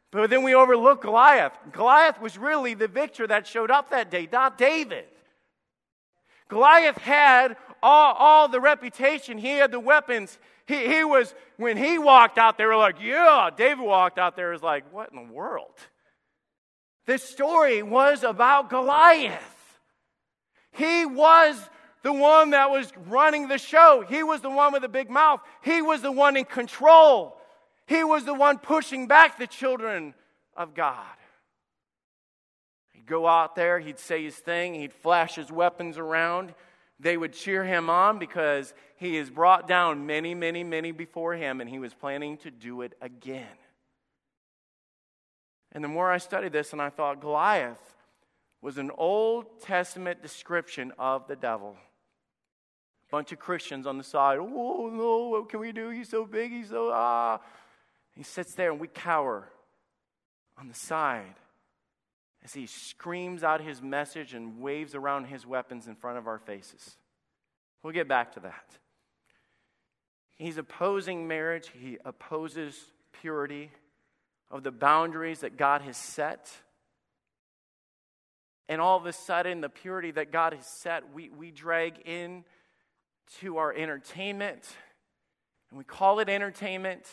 But 0.10 0.30
then 0.30 0.44
we 0.44 0.56
overlook 0.56 1.02
Goliath. 1.02 1.54
Goliath 1.74 2.20
was 2.22 2.38
really 2.38 2.74
the 2.74 2.88
victor 2.88 3.28
that 3.28 3.46
showed 3.46 3.72
up 3.72 3.92
that 3.92 4.10
day, 4.10 4.28
not 4.32 4.58
David. 4.58 5.06
Goliath 6.48 6.98
had 6.98 7.58
all, 7.84 8.14
all 8.18 8.48
the 8.48 8.60
reputation, 8.60 9.38
he 9.38 9.50
had 9.50 9.72
the 9.72 9.80
weapons, 9.80 10.40
he, 10.72 10.88
he 10.88 11.04
was, 11.04 11.34
when 11.58 11.76
he 11.76 12.00
walked 12.00 12.38
out, 12.38 12.58
they 12.58 12.66
were 12.66 12.78
like, 12.78 12.96
yeah. 13.02 13.50
David 13.56 13.84
walked 13.84 14.18
out 14.18 14.36
there, 14.36 14.52
was 14.52 14.64
like, 14.64 14.92
what 14.94 15.12
in 15.12 15.18
the 15.18 15.34
world? 15.34 15.76
This 17.06 17.24
story 17.24 17.84
was 17.84 18.24
about 18.24 18.70
Goliath. 18.70 19.80
He 20.72 21.06
was 21.06 21.60
the 22.04 22.14
one 22.14 22.52
that 22.52 22.72
was 22.72 22.92
running 23.08 23.48
the 23.48 23.58
show. 23.58 24.06
He 24.08 24.24
was 24.24 24.42
the 24.42 24.50
one 24.50 24.72
with 24.72 24.82
the 24.82 24.90
big 24.90 25.10
mouth. 25.10 25.42
He 25.62 25.82
was 25.82 26.02
the 26.02 26.12
one 26.12 26.38
in 26.38 26.46
control. 26.46 27.38
He 27.86 28.04
was 28.04 28.24
the 28.24 28.34
one 28.34 28.58
pushing 28.58 29.08
back 29.08 29.38
the 29.38 29.48
children 29.48 30.14
of 30.56 30.74
God. 30.74 31.06
He'd 32.94 33.06
go 33.06 33.28
out 33.28 33.56
there, 33.56 33.80
he'd 33.80 34.00
say 34.00 34.24
his 34.24 34.36
thing, 34.36 34.76
he'd 34.76 34.94
flash 34.94 35.36
his 35.36 35.52
weapons 35.52 35.98
around. 35.98 36.54
They 37.02 37.18
would 37.18 37.34
cheer 37.34 37.66
him 37.66 37.90
on 37.90 38.20
because 38.20 38.76
he 38.96 39.16
has 39.16 39.32
brought 39.32 39.68
down 39.68 40.06
many, 40.06 40.36
many, 40.36 40.64
many 40.64 40.92
before 40.92 41.34
him, 41.34 41.60
and 41.60 41.68
he 41.68 41.80
was 41.80 41.96
planning 41.96 42.38
to 42.38 42.52
do 42.52 42.82
it 42.82 42.94
again. 43.02 43.48
And 45.72 45.84
the 45.84 45.88
more 45.88 46.12
I 46.12 46.20
studied 46.20 46.52
this, 46.52 46.74
and 46.74 46.82
I 46.82 46.90
thought 46.90 47.20
Goliath 47.20 47.96
was 48.62 48.78
an 48.78 48.92
Old 48.96 49.62
Testament 49.62 50.22
description 50.22 50.94
of 51.00 51.28
the 51.28 51.36
devil. 51.36 51.76
A 53.08 53.12
bunch 53.12 53.32
of 53.32 53.40
Christians 53.40 53.88
on 53.88 53.98
the 53.98 54.04
side, 54.04 54.38
oh 54.40 54.90
no, 54.94 55.30
what 55.30 55.50
can 55.50 55.60
we 55.60 55.72
do? 55.72 55.90
He's 55.90 56.10
so 56.10 56.26
big, 56.26 56.52
he's 56.52 56.70
so 56.70 56.92
ah. 56.94 57.40
He 58.16 58.22
sits 58.22 58.54
there 58.54 58.72
and 58.72 58.80
we 58.80 58.88
cower 58.88 59.48
on 60.60 60.68
the 60.68 60.76
side 60.76 61.36
as 62.44 62.54
he 62.54 62.66
screams 62.66 63.44
out 63.44 63.62
his 63.62 63.82
message 63.82 64.34
and 64.34 64.60
waves 64.60 64.96
around 64.96 65.26
his 65.26 65.46
weapons 65.46 65.88
in 65.88 65.96
front 65.96 66.18
of 66.18 66.28
our 66.28 66.40
faces. 66.40 66.98
We'll 67.84 67.94
get 67.94 68.08
back 68.08 68.34
to 68.34 68.40
that. 68.42 68.66
He's 70.38 70.58
opposing 70.58 71.28
marriage, 71.28 71.72
he 71.80 71.98
opposes 72.04 72.80
purity 73.12 73.72
of 74.50 74.64
the 74.64 74.72
boundaries 74.72 75.42
that 75.42 75.56
God 75.58 75.82
has 75.82 75.98
set. 75.98 76.52
And 78.68 78.82
all 78.82 78.98
of 78.98 79.06
a 79.06 79.14
sudden, 79.14 79.62
the 79.62 79.70
purity 79.70 80.12
that 80.12 80.32
God 80.32 80.54
has 80.54 80.66
set, 80.66 81.14
we, 81.14 81.30
we 81.30 81.52
drag 81.52 82.00
in 82.06 82.44
to 83.40 83.58
our 83.58 83.74
entertainment, 83.74 84.68
and 85.70 85.78
we 85.78 85.84
call 85.84 86.20
it 86.20 86.30
entertainment. 86.30 87.06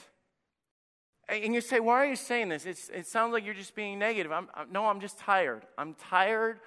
And 1.28 1.54
you 1.54 1.60
say, 1.60 1.78
why 1.78 1.94
are 1.94 2.06
you 2.06 2.16
saying 2.16 2.48
this? 2.48 2.64
It's, 2.64 2.88
it 2.88 3.06
sounds 3.06 3.32
like 3.32 3.44
you're 3.44 3.54
just 3.54 3.74
being 3.74 3.98
negative. 3.98 4.32
I'm, 4.32 4.48
I'm, 4.54 4.72
no, 4.72 4.86
I'm 4.86 5.00
just 5.00 5.18
tired. 5.18 5.62
I'm 5.76 5.94
tired 5.94 6.58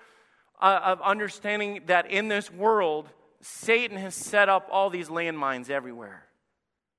of 0.62 1.02
understanding 1.02 1.82
that 1.88 2.12
in 2.12 2.28
this 2.28 2.52
world, 2.52 3.10
Satan 3.42 3.98
has 3.98 4.14
set 4.14 4.50
up 4.50 4.68
all 4.72 4.92
these 4.92 5.10
landmines 5.10 5.72
everywhere. 5.72 6.26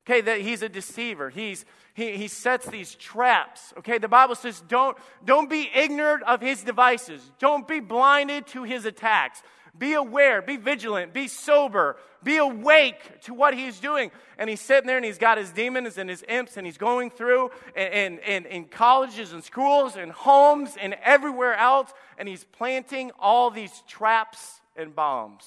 Okay, 0.04 0.20
that 0.20 0.40
he's 0.40 0.62
a 0.62 0.68
deceiver. 0.68 1.30
He's, 1.30 1.64
he, 1.94 2.16
he 2.16 2.26
sets 2.26 2.66
these 2.66 2.96
traps. 2.96 3.72
Okay, 3.78 3.98
the 3.98 4.08
Bible 4.08 4.34
says 4.34 4.60
don't, 4.66 4.96
don't 5.24 5.48
be 5.48 5.70
ignorant 5.72 6.24
of 6.24 6.40
his 6.40 6.64
devices. 6.64 7.22
Don't 7.38 7.68
be 7.68 7.78
blinded 7.78 8.48
to 8.48 8.64
his 8.64 8.84
attacks. 8.84 9.40
Be 9.76 9.94
aware, 9.94 10.42
be 10.42 10.56
vigilant, 10.56 11.14
be 11.14 11.28
sober, 11.28 11.96
be 12.22 12.36
awake 12.36 13.22
to 13.22 13.32
what 13.32 13.54
he's 13.54 13.80
doing. 13.80 14.10
And 14.36 14.50
he's 14.50 14.60
sitting 14.60 14.86
there 14.86 14.98
and 14.98 15.04
he's 15.04 15.18
got 15.18 15.38
his 15.38 15.50
demons 15.50 15.96
and 15.96 16.10
his 16.10 16.22
imps 16.28 16.56
and 16.56 16.66
he's 16.66 16.76
going 16.76 17.10
through 17.10 17.50
and, 17.74 18.20
and, 18.20 18.46
in 18.46 18.64
colleges 18.66 19.32
and 19.32 19.42
schools 19.42 19.96
and 19.96 20.12
homes 20.12 20.76
and 20.78 20.94
everywhere 21.02 21.54
else 21.54 21.90
and 22.18 22.28
he's 22.28 22.44
planting 22.44 23.12
all 23.18 23.50
these 23.50 23.82
traps 23.88 24.60
and 24.76 24.94
bombs. 24.94 25.44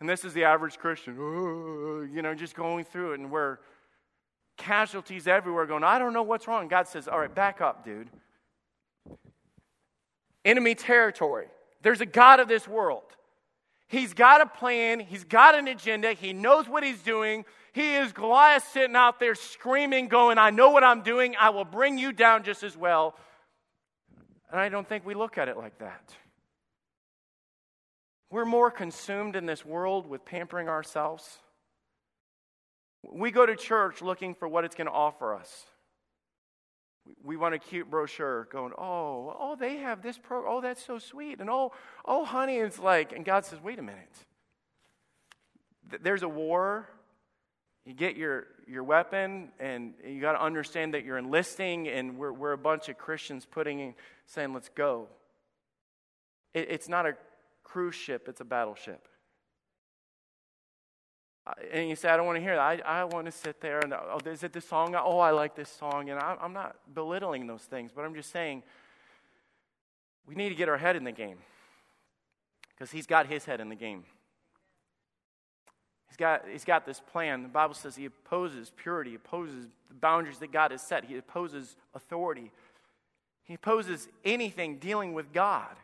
And 0.00 0.08
this 0.08 0.24
is 0.24 0.32
the 0.32 0.44
average 0.44 0.78
Christian, 0.78 1.14
you 2.12 2.22
know, 2.22 2.34
just 2.34 2.54
going 2.54 2.84
through 2.84 3.12
it 3.12 3.20
and 3.20 3.30
we're 3.30 3.58
casualties 4.56 5.26
everywhere 5.26 5.66
going, 5.66 5.84
I 5.84 5.98
don't 5.98 6.12
know 6.12 6.22
what's 6.22 6.46
wrong. 6.46 6.68
God 6.68 6.88
says, 6.88 7.08
All 7.08 7.18
right, 7.18 7.34
back 7.34 7.60
up, 7.60 7.84
dude. 7.84 8.10
Enemy 10.44 10.74
territory. 10.74 11.46
There's 11.82 12.00
a 12.00 12.06
God 12.06 12.40
of 12.40 12.48
this 12.48 12.66
world. 12.66 13.04
He's 13.88 14.12
got 14.12 14.42
a 14.42 14.46
plan, 14.46 15.00
he's 15.00 15.24
got 15.24 15.54
an 15.54 15.66
agenda, 15.66 16.12
he 16.12 16.34
knows 16.34 16.68
what 16.68 16.84
he's 16.84 17.00
doing. 17.02 17.46
He 17.72 17.94
is 17.94 18.12
Goliath 18.12 18.68
sitting 18.72 18.96
out 18.96 19.18
there 19.18 19.34
screaming, 19.34 20.08
going, 20.08 20.36
I 20.36 20.50
know 20.50 20.70
what 20.70 20.84
I'm 20.84 21.02
doing, 21.02 21.36
I 21.40 21.50
will 21.50 21.64
bring 21.64 21.96
you 21.96 22.12
down 22.12 22.42
just 22.42 22.62
as 22.62 22.76
well. 22.76 23.16
And 24.50 24.60
I 24.60 24.68
don't 24.68 24.86
think 24.86 25.06
we 25.06 25.14
look 25.14 25.38
at 25.38 25.48
it 25.48 25.56
like 25.56 25.78
that. 25.78 26.14
We're 28.30 28.44
more 28.44 28.70
consumed 28.70 29.36
in 29.36 29.46
this 29.46 29.64
world 29.64 30.06
with 30.06 30.24
pampering 30.24 30.68
ourselves. 30.68 31.38
We 33.10 33.30
go 33.30 33.46
to 33.46 33.56
church 33.56 34.02
looking 34.02 34.34
for 34.34 34.46
what 34.48 34.64
it's 34.64 34.74
going 34.74 34.86
to 34.86 34.92
offer 34.92 35.34
us. 35.34 35.64
We 37.22 37.36
want 37.36 37.54
a 37.54 37.58
cute 37.58 37.90
brochure 37.90 38.48
going, 38.50 38.72
oh, 38.78 39.36
oh, 39.38 39.56
they 39.58 39.76
have 39.76 40.02
this 40.02 40.18
pro, 40.18 40.44
oh, 40.46 40.60
that's 40.60 40.84
so 40.84 40.98
sweet. 40.98 41.40
And 41.40 41.50
oh, 41.50 41.72
oh, 42.04 42.24
honey, 42.24 42.56
it's 42.56 42.78
like, 42.78 43.12
and 43.12 43.24
God 43.24 43.44
says, 43.44 43.60
wait 43.62 43.78
a 43.78 43.82
minute. 43.82 44.12
There's 46.02 46.22
a 46.22 46.28
war. 46.28 46.88
You 47.84 47.94
get 47.94 48.16
your, 48.16 48.48
your 48.66 48.84
weapon, 48.84 49.48
and 49.58 49.94
you 50.06 50.20
got 50.20 50.32
to 50.32 50.42
understand 50.42 50.92
that 50.94 51.04
you're 51.04 51.16
enlisting, 51.16 51.88
and 51.88 52.18
we're, 52.18 52.32
we're 52.32 52.52
a 52.52 52.58
bunch 52.58 52.90
of 52.90 52.98
Christians 52.98 53.46
putting 53.50 53.80
in, 53.80 53.94
saying, 54.26 54.52
let's 54.52 54.68
go. 54.68 55.08
It, 56.52 56.68
it's 56.70 56.88
not 56.88 57.06
a 57.06 57.14
cruise 57.64 57.94
ship, 57.94 58.28
it's 58.28 58.42
a 58.42 58.44
battleship 58.44 59.08
and 61.72 61.88
you 61.88 61.96
say, 61.96 62.08
I 62.08 62.16
don't 62.16 62.26
want 62.26 62.36
to 62.36 62.42
hear 62.42 62.56
that. 62.56 62.86
I, 62.86 63.00
I 63.00 63.04
want 63.04 63.26
to 63.26 63.32
sit 63.32 63.60
there 63.60 63.80
and, 63.80 63.92
oh, 63.92 64.18
is 64.26 64.42
it 64.42 64.52
this 64.52 64.66
song? 64.66 64.94
Oh, 64.96 65.18
I 65.18 65.30
like 65.30 65.54
this 65.54 65.68
song. 65.70 66.10
And 66.10 66.18
I, 66.18 66.36
I'm 66.40 66.52
not 66.52 66.76
belittling 66.94 67.46
those 67.46 67.62
things, 67.62 67.90
but 67.94 68.04
I'm 68.04 68.14
just 68.14 68.30
saying 68.30 68.62
we 70.26 70.34
need 70.34 70.50
to 70.50 70.54
get 70.54 70.68
our 70.68 70.78
head 70.78 70.96
in 70.96 71.04
the 71.04 71.12
game 71.12 71.38
because 72.70 72.90
he's 72.90 73.06
got 73.06 73.26
his 73.26 73.44
head 73.44 73.60
in 73.60 73.68
the 73.68 73.74
game. 73.74 74.04
He's 76.08 76.16
got, 76.16 76.44
he's 76.50 76.64
got 76.64 76.86
this 76.86 77.00
plan. 77.00 77.42
The 77.42 77.48
Bible 77.48 77.74
says 77.74 77.96
he 77.96 78.04
opposes 78.04 78.70
purity, 78.76 79.14
opposes 79.14 79.66
the 79.88 79.94
boundaries 79.94 80.38
that 80.38 80.52
God 80.52 80.70
has 80.70 80.82
set, 80.82 81.04
he 81.04 81.16
opposes 81.16 81.76
authority, 81.94 82.50
he 83.42 83.54
opposes 83.54 84.08
anything 84.24 84.78
dealing 84.78 85.12
with 85.14 85.32
God. 85.32 85.76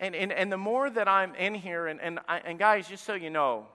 And, 0.00 0.14
and, 0.14 0.32
and 0.32 0.50
the 0.50 0.56
more 0.56 0.88
that 0.88 1.08
I'm 1.08 1.34
in 1.34 1.54
here, 1.54 1.88
and, 1.88 2.00
and, 2.00 2.20
I, 2.28 2.38
and 2.38 2.58
guys, 2.58 2.88
just 2.88 3.04
so 3.04 3.14
you 3.14 3.30
know, 3.30 3.66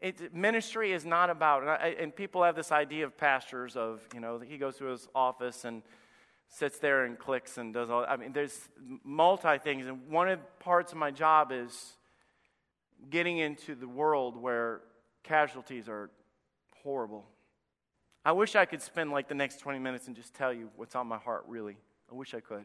it, 0.00 0.34
ministry 0.34 0.92
is 0.92 1.04
not 1.04 1.30
about, 1.30 1.62
and, 1.62 1.70
I, 1.70 1.96
and, 1.98 2.14
people 2.14 2.44
have 2.44 2.54
this 2.54 2.70
idea 2.70 3.04
of 3.04 3.16
pastors 3.16 3.76
of, 3.76 4.00
you 4.14 4.20
know, 4.20 4.38
he 4.38 4.56
goes 4.56 4.76
to 4.76 4.86
his 4.86 5.08
office 5.14 5.64
and 5.64 5.82
sits 6.48 6.78
there 6.78 7.04
and 7.04 7.18
clicks 7.18 7.58
and 7.58 7.74
does 7.74 7.90
all. 7.90 8.04
I 8.08 8.16
mean, 8.16 8.32
there's 8.32 8.56
multi 9.04 9.58
things, 9.58 9.86
and 9.86 10.08
one 10.08 10.28
of 10.28 10.38
the 10.38 10.44
parts 10.64 10.92
of 10.92 10.98
my 10.98 11.10
job 11.10 11.50
is 11.52 11.96
getting 13.10 13.38
into 13.38 13.74
the 13.74 13.88
world 13.88 14.36
where 14.36 14.80
casualties 15.24 15.88
are 15.88 16.10
horrible. 16.82 17.26
I 18.24 18.32
wish 18.32 18.56
I 18.56 18.64
could 18.66 18.82
spend 18.82 19.10
like 19.10 19.28
the 19.28 19.34
next 19.34 19.58
20 19.60 19.78
minutes 19.78 20.06
and 20.06 20.16
just 20.16 20.34
tell 20.34 20.52
you 20.52 20.70
what's 20.76 20.94
on 20.94 21.06
my 21.06 21.18
heart, 21.18 21.44
really. 21.48 21.76
I 22.10 22.14
wish 22.14 22.34
I 22.34 22.40
could. 22.40 22.64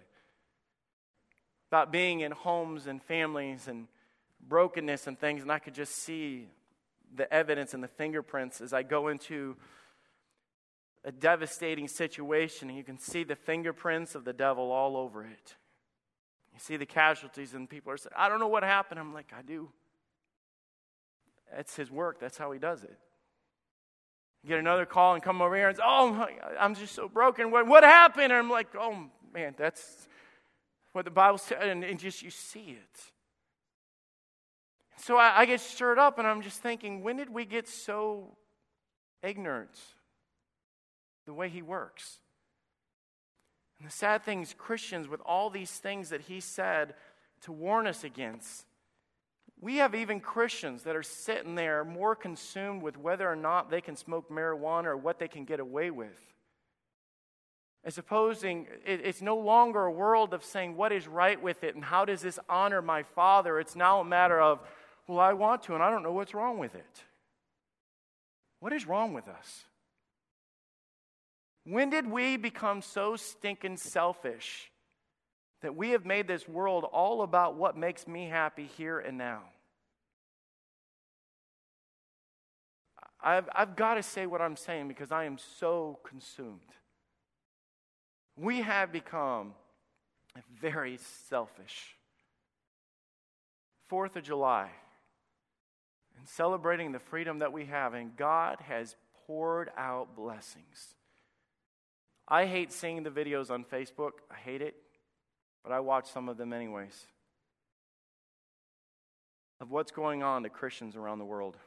About 1.70 1.92
being 1.92 2.22
in 2.22 2.32
homes 2.32 2.88
and 2.88 3.02
families 3.02 3.68
and 3.68 3.88
brokenness 4.48 5.08
and 5.08 5.20
things, 5.20 5.42
and 5.42 5.52
I 5.52 5.60
could 5.60 5.74
just 5.74 5.96
see 5.96 6.48
the 7.15 7.32
evidence 7.34 7.74
and 7.74 7.84
the 7.84 7.88
fingerprints 7.88 8.62
as 8.62 8.74
I 8.74 8.84
go 8.84 9.08
into 9.08 9.55
a 11.03 11.12
devastating 11.12 11.88
situation. 11.88 12.70
and 12.70 12.77
You 12.77 12.84
can 12.84 12.98
see 12.98 13.24
the 13.24 13.36
fingerprints 13.36 14.15
of 14.15 14.25
the 14.25 14.34
devil 14.34 14.72
all 14.72 14.98
over 14.98 15.24
it. 15.24 15.55
You 16.53 16.60
see 16.60 16.77
the 16.77 16.86
casualties, 16.86 17.53
and 17.53 17.70
people 17.70 17.91
are 17.91 17.98
saying, 17.98 18.13
I 18.15 18.29
don't 18.29 18.39
know 18.39 18.48
what 18.48 18.63
happened. 18.63 19.00
I'm 19.00 19.13
like, 19.13 19.34
I 19.38 19.41
do. 19.41 19.70
That's 21.55 21.75
his 21.75 21.91
work, 21.91 22.20
that's 22.20 22.38
how 22.38 22.51
he 22.51 22.60
does 22.60 22.84
it. 22.84 22.98
Get 24.46 24.60
another 24.60 24.86
call 24.86 25.13
and 25.13 25.24
come 25.24 25.41
over 25.41 25.55
here 25.55 25.70
and 25.70 25.77
say, 25.77 25.84
Oh, 25.86 26.12
my, 26.12 26.34
I'm 26.60 26.75
just 26.75 26.93
so 26.93 27.08
broken. 27.08 27.50
What, 27.50 27.65
what 27.65 27.84
happened? 27.84 28.25
And 28.25 28.34
I'm 28.34 28.50
like, 28.50 28.67
Oh, 28.77 29.05
man, 29.34 29.55
that's 29.58 30.08
what 30.91 31.05
the 31.05 31.12
Bible 31.12 31.38
said. 31.38 31.63
And, 31.63 31.84
and 31.84 31.98
just 31.98 32.22
you 32.22 32.29
see 32.29 32.77
it. 32.77 33.12
So 35.05 35.17
I, 35.17 35.41
I 35.41 35.45
get 35.45 35.60
stirred 35.60 36.00
up 36.00 36.17
and 36.17 36.25
I'm 36.25 36.41
just 36.41 36.62
thinking, 36.62 37.03
when 37.03 37.17
did 37.17 37.29
we 37.29 37.43
get 37.43 37.67
so 37.67 38.38
ignorant 39.22 39.77
the 41.25 41.33
way 41.33 41.50
he 41.50 41.62
works? 41.62 42.19
And 43.79 43.88
the 43.89 43.91
sad 43.91 44.24
thing 44.24 44.43
is, 44.43 44.55
Christians, 44.57 45.10
with 45.10 45.19
all 45.25 45.50
these 45.50 45.72
things 45.72 46.07
that 46.10 46.22
he 46.22 46.39
said 46.39 46.93
to 47.41 47.51
warn 47.51 47.86
us 47.86 48.05
against, 48.05 48.65
we 49.60 49.77
have 49.77 49.93
even 49.93 50.22
Christians 50.22 50.83
that 50.83 50.95
are 50.95 51.03
sitting 51.03 51.55
there 51.55 51.83
more 51.83 52.15
consumed 52.15 52.81
with 52.81 52.98
whether 52.98 53.29
or 53.29 53.36
not 53.36 53.69
they 53.69 53.81
can 53.81 53.98
smoke 53.98 54.29
marijuana 54.29 54.86
or 54.86 54.98
what 54.98 55.19
they 55.19 55.27
can 55.27 55.43
get 55.43 55.60
away 55.60 55.91
with. 55.91 56.33
As 57.83 57.98
opposing, 57.98 58.67
it's 58.86 59.22
no 59.22 59.36
longer 59.36 59.83
a 59.83 59.91
world 59.91 60.33
of 60.33 60.45
saying 60.45 60.77
what 60.77 60.93
is 60.93 61.10
right 61.10 61.41
with 61.41 61.65
it 61.65 61.75
and 61.75 61.83
how 61.83 62.05
does 62.05 62.22
this 62.22 62.39
honor 62.48 62.81
my 62.81 63.03
Father. 63.03 63.60
It's 63.60 63.75
now 63.75 64.00
a 64.00 64.05
matter 64.05 64.39
of 64.39 64.62
well, 65.07 65.19
I 65.19 65.33
want 65.33 65.63
to, 65.63 65.74
and 65.74 65.83
I 65.83 65.89
don't 65.89 66.03
know 66.03 66.13
what's 66.13 66.33
wrong 66.33 66.57
with 66.57 66.75
it. 66.75 67.03
What 68.60 68.72
is 68.72 68.88
wrong 68.88 69.13
with 69.13 69.27
us? 69.27 69.65
When 71.65 71.89
did 71.89 72.10
we 72.10 72.38
become 72.38 72.81
so 72.81 73.15
stinking 73.15 73.77
selfish 73.77 74.72
that 75.62 75.75
we 75.75 75.91
have 75.91 76.05
made 76.05 76.27
this 76.27 76.48
world 76.48 76.86
all 76.86 77.22
about 77.22 77.55
what 77.55 77.77
makes 77.77 78.07
me 78.07 78.27
happy 78.27 78.69
here 78.77 79.00
and 79.00 79.17
now? 79.17 79.43
I've, 83.22 83.48
I've 83.55 83.75
got 83.77 83.95
to 83.95 84.03
say 84.03 84.25
what 84.25 84.41
I'm 84.41 84.57
saying 84.57 84.89
because 84.89 85.12
I 85.12 85.24
am 85.24 85.38
so 85.38 86.00
consumed. 86.03 86.60
We 88.36 88.62
have 88.62 88.91
become 88.91 89.53
very 90.60 90.98
selfish. 91.29 91.95
Fourth 93.88 94.15
of 94.17 94.24
July, 94.24 94.69
and 96.24 96.30
celebrating 96.30 96.94
the 96.94 97.00
freedom 97.00 97.39
that 97.39 97.51
we 97.51 97.65
have, 97.65 97.94
and 97.94 98.15
God 98.15 98.60
has 98.62 98.96
poured 99.27 99.70
out 99.75 100.15
blessings. 100.15 100.96
I 102.30 102.46
hate 102.46 102.72
seeing 102.72 103.03
the 103.03 103.10
videos 103.10 103.51
on 103.51 103.65
Facebook. 103.65 104.12
I 104.32 104.36
hate 104.36 104.62
it, 104.62 104.74
but 105.63 105.74
I 105.74 105.82
watch 105.82 106.10
some 106.10 106.30
of 106.30 106.38
them 106.38 106.53
anyways. 106.53 107.08
Of 109.60 109.70
what's 109.70 109.92
going 109.92 110.24
on 110.24 110.44
to 110.44 110.50
Christians 110.50 110.96
around 110.96 111.20
the 111.20 111.25
world. 111.25 111.58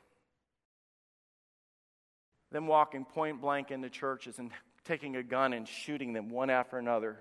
Them 2.51 2.67
walking 2.67 3.05
point 3.05 3.43
blank 3.43 3.71
into 3.71 3.91
churches 3.91 4.39
and 4.39 4.53
taking 4.87 5.17
a 5.17 5.23
gun 5.23 5.53
and 5.53 5.69
shooting 5.69 6.15
them 6.15 6.31
one 6.31 6.49
after 6.49 6.79
another. 6.79 7.19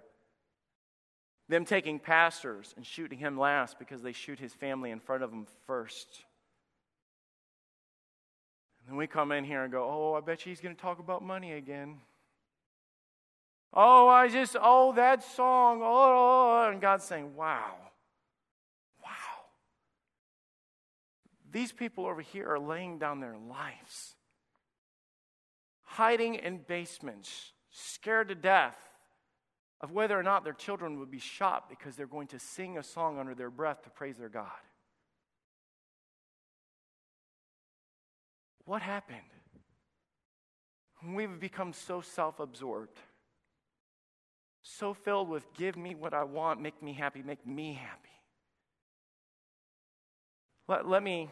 Them 1.50 1.66
taking 1.66 2.00
pastors 2.00 2.74
and 2.78 2.86
shooting 2.86 3.20
him 3.20 3.38
last 3.38 3.78
because 3.78 4.02
they 4.02 4.14
shoot 4.14 4.40
his 4.40 4.54
family 4.54 4.92
in 4.92 5.02
front 5.02 5.22
of 5.22 5.32
them 5.32 5.48
first. 5.68 6.24
And 8.86 8.94
then 8.94 8.98
we 8.98 9.08
come 9.08 9.32
in 9.32 9.44
here 9.44 9.64
and 9.64 9.72
go, 9.72 9.84
oh, 9.84 10.14
I 10.14 10.22
bet 10.22 10.46
you 10.46 10.52
he's 10.52 10.62
going 10.62 10.76
to 10.76 10.82
talk 10.82 11.00
about 11.00 11.24
money 11.24 11.54
again. 11.54 11.98
Oh, 13.74 14.08
I 14.08 14.28
just, 14.28 14.56
oh, 14.62 14.94
that 14.94 15.24
song. 15.24 15.82
Oh, 15.84 16.70
and 16.70 16.80
God's 16.80 17.04
saying, 17.04 17.36
wow. 17.36 17.74
Wow. 19.04 19.10
These 21.52 21.72
people 21.72 22.06
over 22.06 22.22
here 22.22 22.48
are 22.48 22.60
laying 22.60 23.00
down 23.00 23.22
their 23.22 23.36
lives, 23.50 24.16
hiding 25.84 26.36
in 26.36 26.60
basements, 26.60 27.54
scared 27.72 28.28
to 28.30 28.36
death 28.36 28.78
of 29.82 29.92
whether 29.92 30.18
or 30.18 30.24
not 30.24 30.44
their 30.44 30.54
children 30.54 31.00
would 31.00 31.12
be 31.12 31.20
shot 31.20 31.70
because 31.70 31.96
they're 31.96 32.06
going 32.06 32.28
to 32.28 32.40
sing 32.40 32.78
a 32.78 32.84
song 32.84 33.20
under 33.20 33.34
their 33.34 33.50
breath 33.50 33.82
to 33.84 33.90
praise 33.90 34.18
their 34.18 34.30
God. 34.30 34.52
What 38.66 38.82
happened? 38.82 39.20
We've 41.14 41.40
become 41.40 41.74
so 41.74 42.02
self 42.02 42.40
absorbed, 42.40 42.98
so 44.64 44.94
filled 44.94 45.30
with 45.30 45.46
give 45.54 45.78
me 45.78 45.94
what 45.94 46.14
I 46.14 46.24
want, 46.24 46.62
make 46.62 46.82
me 46.82 46.94
happy, 46.94 47.22
make 47.24 47.46
me 47.46 47.74
happy. 47.74 48.10
Let, 50.68 50.88
let 50.88 51.04
me 51.04 51.30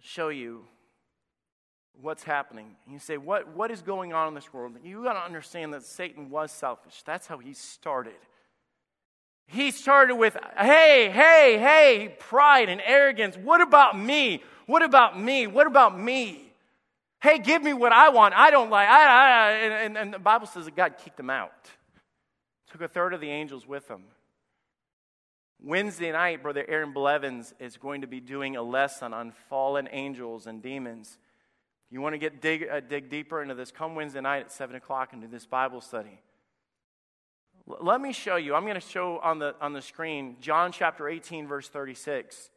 show 0.00 0.28
you 0.28 0.64
what's 2.00 2.24
happening. 2.24 2.74
You 2.90 2.98
say, 2.98 3.16
what, 3.16 3.54
what 3.54 3.70
is 3.70 3.82
going 3.82 4.12
on 4.12 4.28
in 4.28 4.34
this 4.34 4.52
world? 4.52 4.72
You 4.82 5.04
got 5.04 5.12
to 5.12 5.20
understand 5.20 5.72
that 5.74 5.84
Satan 5.84 6.30
was 6.30 6.50
selfish. 6.50 7.02
That's 7.04 7.28
how 7.28 7.38
he 7.38 7.52
started. 7.52 8.14
He 9.46 9.70
started 9.70 10.16
with, 10.16 10.36
hey, 10.56 11.10
hey, 11.12 11.58
hey, 11.58 12.16
pride 12.18 12.68
and 12.68 12.80
arrogance. 12.84 13.36
What 13.36 13.60
about 13.60 13.98
me? 13.98 14.42
What 14.66 14.82
about 14.82 15.20
me? 15.20 15.46
What 15.46 15.66
about 15.66 15.98
me? 15.98 16.52
Hey, 17.20 17.38
give 17.38 17.62
me 17.62 17.72
what 17.72 17.92
I 17.92 18.10
want. 18.10 18.34
I 18.34 18.50
don't 18.50 18.70
like. 18.70 18.88
I, 18.88 19.02
I, 19.02 19.50
and, 19.52 19.96
and 19.96 20.14
the 20.14 20.18
Bible 20.18 20.46
says 20.46 20.66
that 20.66 20.76
God 20.76 20.96
kicked 21.02 21.16
them 21.16 21.30
out. 21.30 21.52
Took 22.70 22.82
a 22.82 22.88
third 22.88 23.14
of 23.14 23.20
the 23.20 23.30
angels 23.30 23.66
with 23.66 23.88
him. 23.88 24.04
Wednesday 25.62 26.12
night, 26.12 26.42
Brother 26.42 26.64
Aaron 26.68 26.92
Blevins 26.92 27.54
is 27.58 27.78
going 27.78 28.02
to 28.02 28.06
be 28.06 28.20
doing 28.20 28.56
a 28.56 28.62
lesson 28.62 29.14
on 29.14 29.32
fallen 29.48 29.88
angels 29.90 30.46
and 30.46 30.62
demons. 30.62 31.16
You 31.90 32.02
want 32.02 32.14
to 32.14 32.18
get 32.18 32.42
dig, 32.42 32.66
uh, 32.70 32.80
dig 32.80 33.08
deeper 33.08 33.40
into 33.40 33.54
this, 33.54 33.70
come 33.70 33.94
Wednesday 33.94 34.20
night 34.20 34.40
at 34.40 34.52
7 34.52 34.76
o'clock 34.76 35.12
and 35.12 35.22
do 35.22 35.28
this 35.28 35.46
Bible 35.46 35.80
study. 35.80 36.20
L- 37.68 37.78
let 37.80 38.00
me 38.00 38.12
show 38.12 38.36
you. 38.36 38.54
I'm 38.54 38.64
going 38.64 38.74
to 38.74 38.80
show 38.80 39.18
on 39.20 39.38
the, 39.38 39.54
on 39.60 39.72
the 39.72 39.80
screen 39.80 40.36
John 40.40 40.72
chapter 40.72 41.08
18, 41.08 41.46
verse 41.46 41.68
36. 41.68 42.50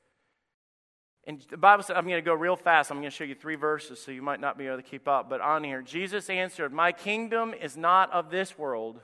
And 1.28 1.46
the 1.50 1.58
Bible 1.58 1.84
says, 1.84 1.98
I'm 1.98 2.06
going 2.08 2.24
to 2.24 2.26
go 2.26 2.34
real 2.34 2.56
fast. 2.56 2.90
I'm 2.90 3.00
going 3.00 3.12
to 3.12 3.16
show 3.16 3.26
you 3.26 3.36
three 3.36 3.56
verses, 3.56 4.02
so 4.02 4.12
you 4.12 4.22
might 4.22 4.40
not 4.40 4.58
be 4.58 4.66
able 4.66 4.78
to 4.78 4.82
keep 4.82 5.10
up. 5.10 5.30
But 5.30 5.42
on 5.42 5.62
here, 5.62 5.82
Jesus 5.82 6.30
answered, 6.30 6.72
My 6.72 6.94
kingdom 6.94 7.54
is 7.54 7.76
not 7.76 8.10
of 8.14 8.32
this 8.32 8.58
world. 8.58 9.02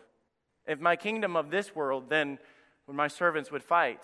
If 0.66 0.80
my 0.80 0.96
kingdom 0.96 1.36
of 1.36 1.52
this 1.52 1.76
world, 1.76 2.06
then 2.08 2.40
when 2.86 2.96
my 2.96 3.10
servants 3.10 3.52
would 3.52 3.62
fight, 3.62 4.02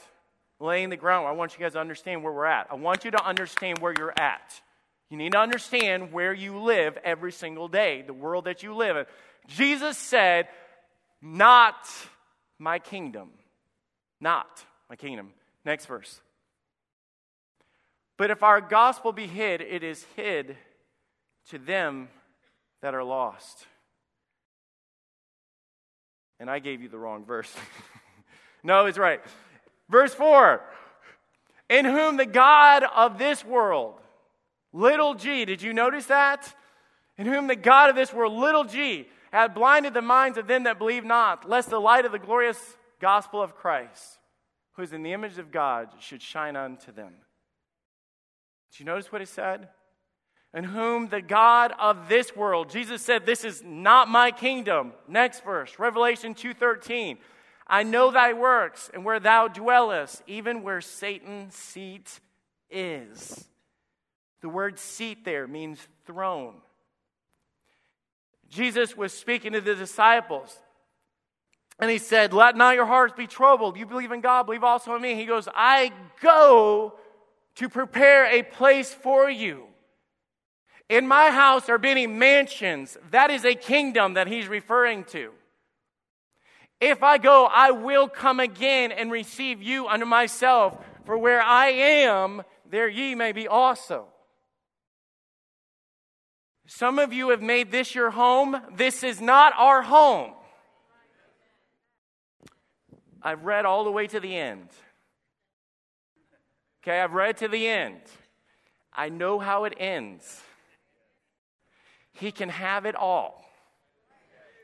laying 0.60 0.90
the 0.90 0.98
ground, 0.98 1.28
I 1.28 1.32
want 1.32 1.54
you 1.54 1.64
guys 1.64 1.74
to 1.74 1.80
understand 1.80 2.22
where 2.22 2.34
we're 2.34 2.46
at. 2.46 2.68
I 2.70 2.76
want 2.76 3.06
you 3.06 3.12
to 3.12 3.26
understand 3.26 3.80
where 3.80 3.94
you're 3.98 4.20
at. 4.20 4.62
You 5.10 5.16
need 5.16 5.32
to 5.32 5.40
understand 5.40 6.12
where 6.12 6.34
you 6.34 6.60
live 6.60 6.98
every 7.06 7.32
single 7.32 7.70
day, 7.70 8.04
the 8.06 8.14
world 8.14 8.46
that 8.46 8.64
you 8.64 8.76
live 8.76 8.98
in. 8.98 9.06
Jesus 9.48 9.98
said, 9.98 10.50
Not 11.22 11.88
my 12.60 12.80
kingdom. 12.80 13.30
Not 14.20 14.66
my 14.90 14.98
kingdom. 14.98 15.30
Next 15.64 15.86
verse. 15.86 16.20
But 18.20 18.32
if 18.32 18.44
our 18.44 18.60
gospel 18.60 19.14
be 19.14 19.28
hid, 19.28 19.62
it 19.62 19.82
is 19.82 20.06
hid 20.18 20.58
to 21.52 21.58
them 21.58 22.10
that 22.82 22.94
are 22.94 23.04
lost. 23.04 23.66
And 26.38 26.50
I 26.50 26.60
gave 26.60 26.82
you 26.82 26.90
the 26.90 27.00
wrong 27.00 27.24
verse. 27.24 27.50
no, 28.64 28.88
it's 28.88 28.98
right. 28.98 29.22
Verse 29.88 30.14
4 30.14 30.62
In 31.70 31.86
whom 31.86 32.18
the 32.18 32.26
God 32.26 32.84
of 32.84 33.18
this 33.18 33.46
world, 33.46 34.02
little 34.74 35.16
g, 35.16 35.46
did 35.46 35.62
you 35.62 35.72
notice 35.72 36.08
that? 36.08 36.54
In 37.18 37.26
whom 37.26 37.48
the 37.48 37.56
God 37.56 37.90
of 37.90 37.96
this 37.96 38.14
world, 38.14 38.34
little 38.34 38.66
g, 38.66 39.08
had 39.32 39.54
blinded 39.54 39.94
the 39.94 40.02
minds 40.02 40.38
of 40.38 40.46
them 40.46 40.64
that 40.64 40.78
believe 40.78 41.06
not, 41.06 41.48
lest 41.48 41.70
the 41.70 41.80
light 41.80 42.04
of 42.04 42.12
the 42.12 42.20
glorious 42.20 42.60
gospel 43.00 43.42
of 43.42 43.56
Christ, 43.56 44.20
who 44.74 44.82
is 44.82 44.92
in 44.92 45.04
the 45.04 45.14
image 45.14 45.38
of 45.38 45.54
God, 45.54 45.88
should 46.02 46.22
shine 46.22 46.58
unto 46.58 46.92
them. 46.92 47.14
Did 48.72 48.80
you 48.80 48.86
notice 48.86 49.12
what 49.12 49.22
he 49.22 49.26
said? 49.26 49.70
In 50.54 50.64
whom 50.64 51.10
the 51.10 51.22
God 51.22 51.74
of 51.78 52.10
this 52.10 52.36
world, 52.36 52.70
Jesus 52.70 53.02
said, 53.02 53.26
This 53.26 53.44
is 53.44 53.62
not 53.64 54.08
my 54.08 54.32
kingdom. 54.32 54.94
Next 55.08 55.44
verse, 55.44 55.78
Revelation 55.78 56.34
2:13. 56.34 57.18
I 57.68 57.84
know 57.84 58.10
thy 58.10 58.34
works, 58.34 58.90
and 58.94 59.06
where 59.06 59.20
thou 59.20 59.48
dwellest, 59.48 60.24
even 60.26 60.64
where 60.64 60.82
Satan's 60.82 61.54
seat 61.54 62.20
is. 62.72 63.48
The 64.42 64.50
word 64.50 64.80
seat 64.80 65.24
there 65.24 65.48
means 65.48 65.80
throne. 66.08 66.56
Jesus 68.50 68.98
was 68.98 69.14
speaking 69.14 69.54
to 69.54 69.62
the 69.62 69.76
disciples. 69.76 70.58
And 71.80 71.90
he 71.90 71.98
said, 71.98 72.34
Let 72.34 72.58
not 72.58 72.76
your 72.76 72.86
hearts 72.86 73.14
be 73.16 73.28
troubled. 73.28 73.78
You 73.78 73.86
believe 73.86 74.12
in 74.12 74.22
God, 74.22 74.48
believe 74.48 74.64
also 74.64 74.96
in 74.96 75.02
me. 75.02 75.16
He 75.16 75.26
goes, 75.26 75.48
I 75.54 75.92
go 76.22 76.96
to 77.60 77.68
prepare 77.68 78.26
a 78.26 78.42
place 78.42 78.94
for 78.94 79.30
you. 79.30 79.66
In 80.88 81.06
my 81.06 81.30
house 81.30 81.68
are 81.68 81.78
many 81.78 82.08
mansions. 82.08 82.98
That 83.12 83.32
is 83.32 83.44
a 83.44 83.54
kingdom 83.54 84.14
that 84.14 84.28
he's 84.28 84.48
referring 84.48 85.04
to. 85.06 85.32
If 86.80 87.04
I 87.04 87.18
go, 87.18 87.50
I 87.52 87.72
will 87.72 88.08
come 88.08 88.40
again 88.40 88.94
and 88.94 89.12
receive 89.12 89.62
you 89.62 89.90
unto 89.90 90.06
myself, 90.06 90.78
for 91.04 91.18
where 91.18 91.42
I 91.42 91.68
am, 91.68 92.44
there 92.70 92.88
ye 92.88 93.14
may 93.14 93.34
be 93.34 93.46
also. 93.46 94.06
Some 96.66 96.98
of 96.98 97.12
you 97.12 97.32
have 97.32 97.42
made 97.42 97.72
this 97.72 97.94
your 97.94 98.12
home. 98.12 98.56
This 98.74 99.04
is 99.04 99.20
not 99.20 99.52
our 99.58 99.82
home. 99.82 100.32
I've 103.22 103.44
read 103.44 103.66
all 103.66 103.84
the 103.84 103.92
way 103.92 104.08
to 104.08 104.22
the 104.22 104.34
end. 104.34 104.70
Okay, 106.82 107.02
I've 107.02 107.14
read 107.14 107.38
to 107.38 107.48
the 107.48 107.68
end. 107.68 108.00
I 108.94 109.10
know 109.10 109.40
how 109.40 109.66
it 109.66 109.74
ends. 109.78 110.42
He 112.14 112.32
can 112.32 112.50
have 112.50 112.86
it 112.86 112.96
all. 112.96 113.46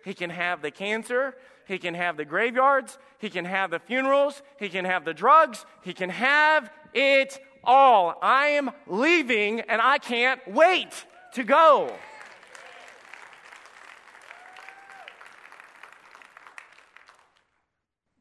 He 0.04 0.14
can 0.14 0.30
have 0.30 0.62
the 0.62 0.72
cancer. 0.72 1.36
He 1.68 1.78
can 1.78 1.94
have 1.94 2.16
the 2.16 2.26
graveyards. 2.26 2.98
He 3.20 3.30
can 3.30 3.46
have 3.46 3.72
the 3.72 3.80
funerals. 3.80 4.42
He 4.60 4.70
can 4.70 4.86
have 4.86 5.04
the 5.04 5.14
drugs. 5.14 5.66
He 5.84 5.94
can 5.94 6.10
have 6.10 6.72
it 6.94 7.40
all. 7.64 8.18
I 8.22 8.48
am 8.48 8.72
leaving 8.88 9.62
and 9.62 9.82
I 9.82 9.98
can't 9.98 10.40
wait 10.48 11.06
to 11.34 11.44
go. 11.44 11.94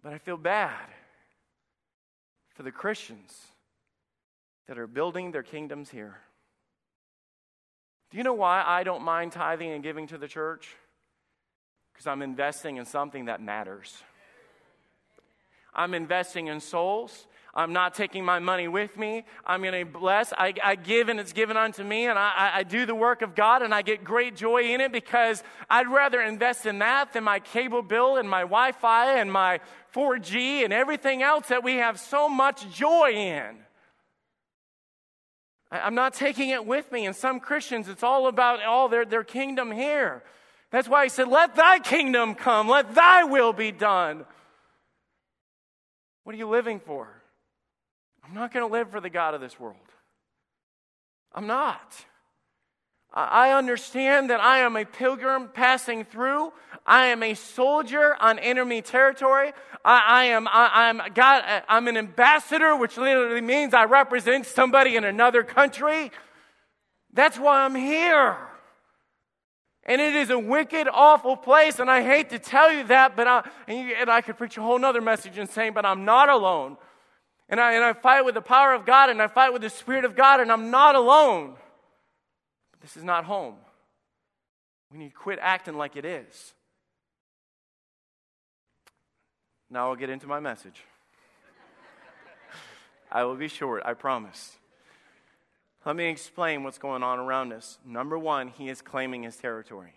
But 0.02 0.12
I 0.12 0.18
feel 0.18 0.36
bad 0.36 0.88
for 2.54 2.62
the 2.62 2.72
Christians 2.72 3.53
that 4.66 4.78
are 4.78 4.86
building 4.86 5.30
their 5.30 5.42
kingdoms 5.42 5.90
here. 5.90 6.16
Do 8.10 8.18
you 8.18 8.24
know 8.24 8.34
why 8.34 8.62
I 8.64 8.84
don't 8.84 9.02
mind 9.02 9.32
tithing 9.32 9.70
and 9.70 9.82
giving 9.82 10.06
to 10.08 10.18
the 10.18 10.28
church? 10.28 10.68
Because 11.92 12.06
I'm 12.06 12.22
investing 12.22 12.76
in 12.76 12.86
something 12.86 13.26
that 13.26 13.42
matters. 13.42 14.02
I'm 15.74 15.94
investing 15.94 16.46
in 16.46 16.60
souls. 16.60 17.26
I'm 17.56 17.72
not 17.72 17.94
taking 17.94 18.24
my 18.24 18.40
money 18.40 18.66
with 18.66 18.96
me. 18.96 19.24
I'm 19.46 19.62
going 19.62 19.86
to 19.86 19.90
bless. 19.90 20.32
I, 20.32 20.54
I, 20.62 20.74
give 20.74 21.08
and 21.08 21.20
it's 21.20 21.32
given 21.32 21.56
unto 21.56 21.84
me, 21.84 22.06
and 22.06 22.18
I, 22.18 22.50
I 22.54 22.62
do 22.64 22.84
the 22.84 22.96
work 22.96 23.22
of 23.22 23.36
God, 23.36 23.62
and 23.62 23.72
I 23.72 23.82
get 23.82 24.02
great 24.02 24.34
joy 24.34 24.72
in 24.72 24.80
it 24.80 24.90
because 24.90 25.42
I'd 25.70 25.88
rather 25.88 26.20
invest 26.20 26.66
in 26.66 26.80
that 26.80 27.12
than 27.12 27.22
my 27.22 27.38
cable 27.38 27.82
bill 27.82 28.16
and 28.16 28.28
my 28.28 28.40
Wi 28.40 28.72
Fi 28.72 29.18
and 29.18 29.32
my 29.32 29.60
4G 29.94 30.64
and 30.64 30.72
everything 30.72 31.22
else 31.22 31.46
that 31.48 31.62
we 31.62 31.74
have 31.74 32.00
so 32.00 32.28
much 32.28 32.68
joy 32.72 33.12
in. 33.12 33.56
I'm 35.82 35.94
not 35.94 36.14
taking 36.14 36.50
it 36.50 36.64
with 36.64 36.90
me. 36.92 37.06
And 37.06 37.16
some 37.16 37.40
Christians, 37.40 37.88
it's 37.88 38.02
all 38.02 38.26
about 38.28 38.62
all 38.62 38.88
their, 38.88 39.04
their 39.04 39.24
kingdom 39.24 39.72
here. 39.72 40.22
That's 40.70 40.88
why 40.88 41.04
he 41.04 41.08
said, 41.08 41.28
Let 41.28 41.56
thy 41.56 41.78
kingdom 41.78 42.34
come, 42.34 42.68
let 42.68 42.94
thy 42.94 43.24
will 43.24 43.52
be 43.52 43.72
done. 43.72 44.24
What 46.24 46.34
are 46.34 46.38
you 46.38 46.48
living 46.48 46.80
for? 46.80 47.08
I'm 48.24 48.34
not 48.34 48.52
going 48.52 48.66
to 48.66 48.72
live 48.72 48.90
for 48.90 49.00
the 49.00 49.10
God 49.10 49.34
of 49.34 49.40
this 49.40 49.60
world. 49.60 49.76
I'm 51.34 51.46
not. 51.46 51.92
I 53.16 53.52
understand 53.52 54.30
that 54.30 54.40
I 54.40 54.58
am 54.58 54.74
a 54.76 54.84
pilgrim 54.84 55.48
passing 55.48 56.04
through. 56.04 56.52
I 56.84 57.06
am 57.06 57.22
a 57.22 57.34
soldier 57.34 58.16
on 58.20 58.40
enemy 58.40 58.82
territory. 58.82 59.52
I, 59.84 60.02
I 60.06 60.24
am 60.24 60.48
I, 60.48 60.90
am 60.90 61.00
God. 61.14 61.62
I'm 61.68 61.86
an 61.86 61.96
ambassador, 61.96 62.76
which 62.76 62.96
literally 62.96 63.40
means 63.40 63.72
I 63.72 63.84
represent 63.84 64.46
somebody 64.46 64.96
in 64.96 65.04
another 65.04 65.44
country. 65.44 66.10
That's 67.12 67.38
why 67.38 67.64
I'm 67.64 67.76
here. 67.76 68.36
And 69.84 70.00
it 70.00 70.16
is 70.16 70.30
a 70.30 70.38
wicked, 70.38 70.88
awful 70.90 71.36
place, 71.36 71.78
and 71.78 71.90
I 71.90 72.02
hate 72.02 72.30
to 72.30 72.38
tell 72.38 72.72
you 72.72 72.84
that, 72.84 73.16
but 73.16 73.28
I, 73.28 73.48
and, 73.68 73.78
you, 73.86 73.94
and 73.94 74.10
I 74.10 74.22
could 74.22 74.38
preach 74.38 74.56
a 74.56 74.62
whole 74.62 74.82
other 74.82 75.02
message 75.02 75.36
and 75.36 75.48
saying, 75.48 75.74
but 75.74 75.84
I'm 75.84 76.06
not 76.06 76.30
alone. 76.30 76.78
And 77.50 77.60
I, 77.60 77.74
and 77.74 77.84
I 77.84 77.92
fight 77.92 78.24
with 78.24 78.34
the 78.34 78.40
power 78.40 78.72
of 78.72 78.86
God, 78.86 79.10
and 79.10 79.20
I 79.20 79.28
fight 79.28 79.52
with 79.52 79.60
the 79.60 79.68
Spirit 79.68 80.06
of 80.06 80.16
God, 80.16 80.40
and 80.40 80.50
I'm 80.50 80.70
not 80.70 80.94
alone. 80.94 81.56
This 82.84 82.98
is 82.98 83.02
not 83.02 83.24
home. 83.24 83.54
We 84.92 84.98
need 84.98 85.08
to 85.08 85.16
quit 85.16 85.38
acting 85.40 85.78
like 85.78 85.96
it 85.96 86.04
is. 86.04 86.52
Now 89.70 89.88
I'll 89.88 89.96
get 89.96 90.10
into 90.10 90.26
my 90.26 90.38
message. 90.38 90.82
I 93.10 93.24
will 93.24 93.36
be 93.36 93.48
short, 93.48 93.82
I 93.86 93.94
promise. 93.94 94.58
Let 95.86 95.96
me 95.96 96.10
explain 96.10 96.62
what's 96.62 96.76
going 96.76 97.02
on 97.02 97.18
around 97.18 97.54
us. 97.54 97.78
Number 97.86 98.18
one, 98.18 98.48
he 98.48 98.68
is 98.68 98.82
claiming 98.82 99.22
his 99.22 99.36
territory. 99.36 99.94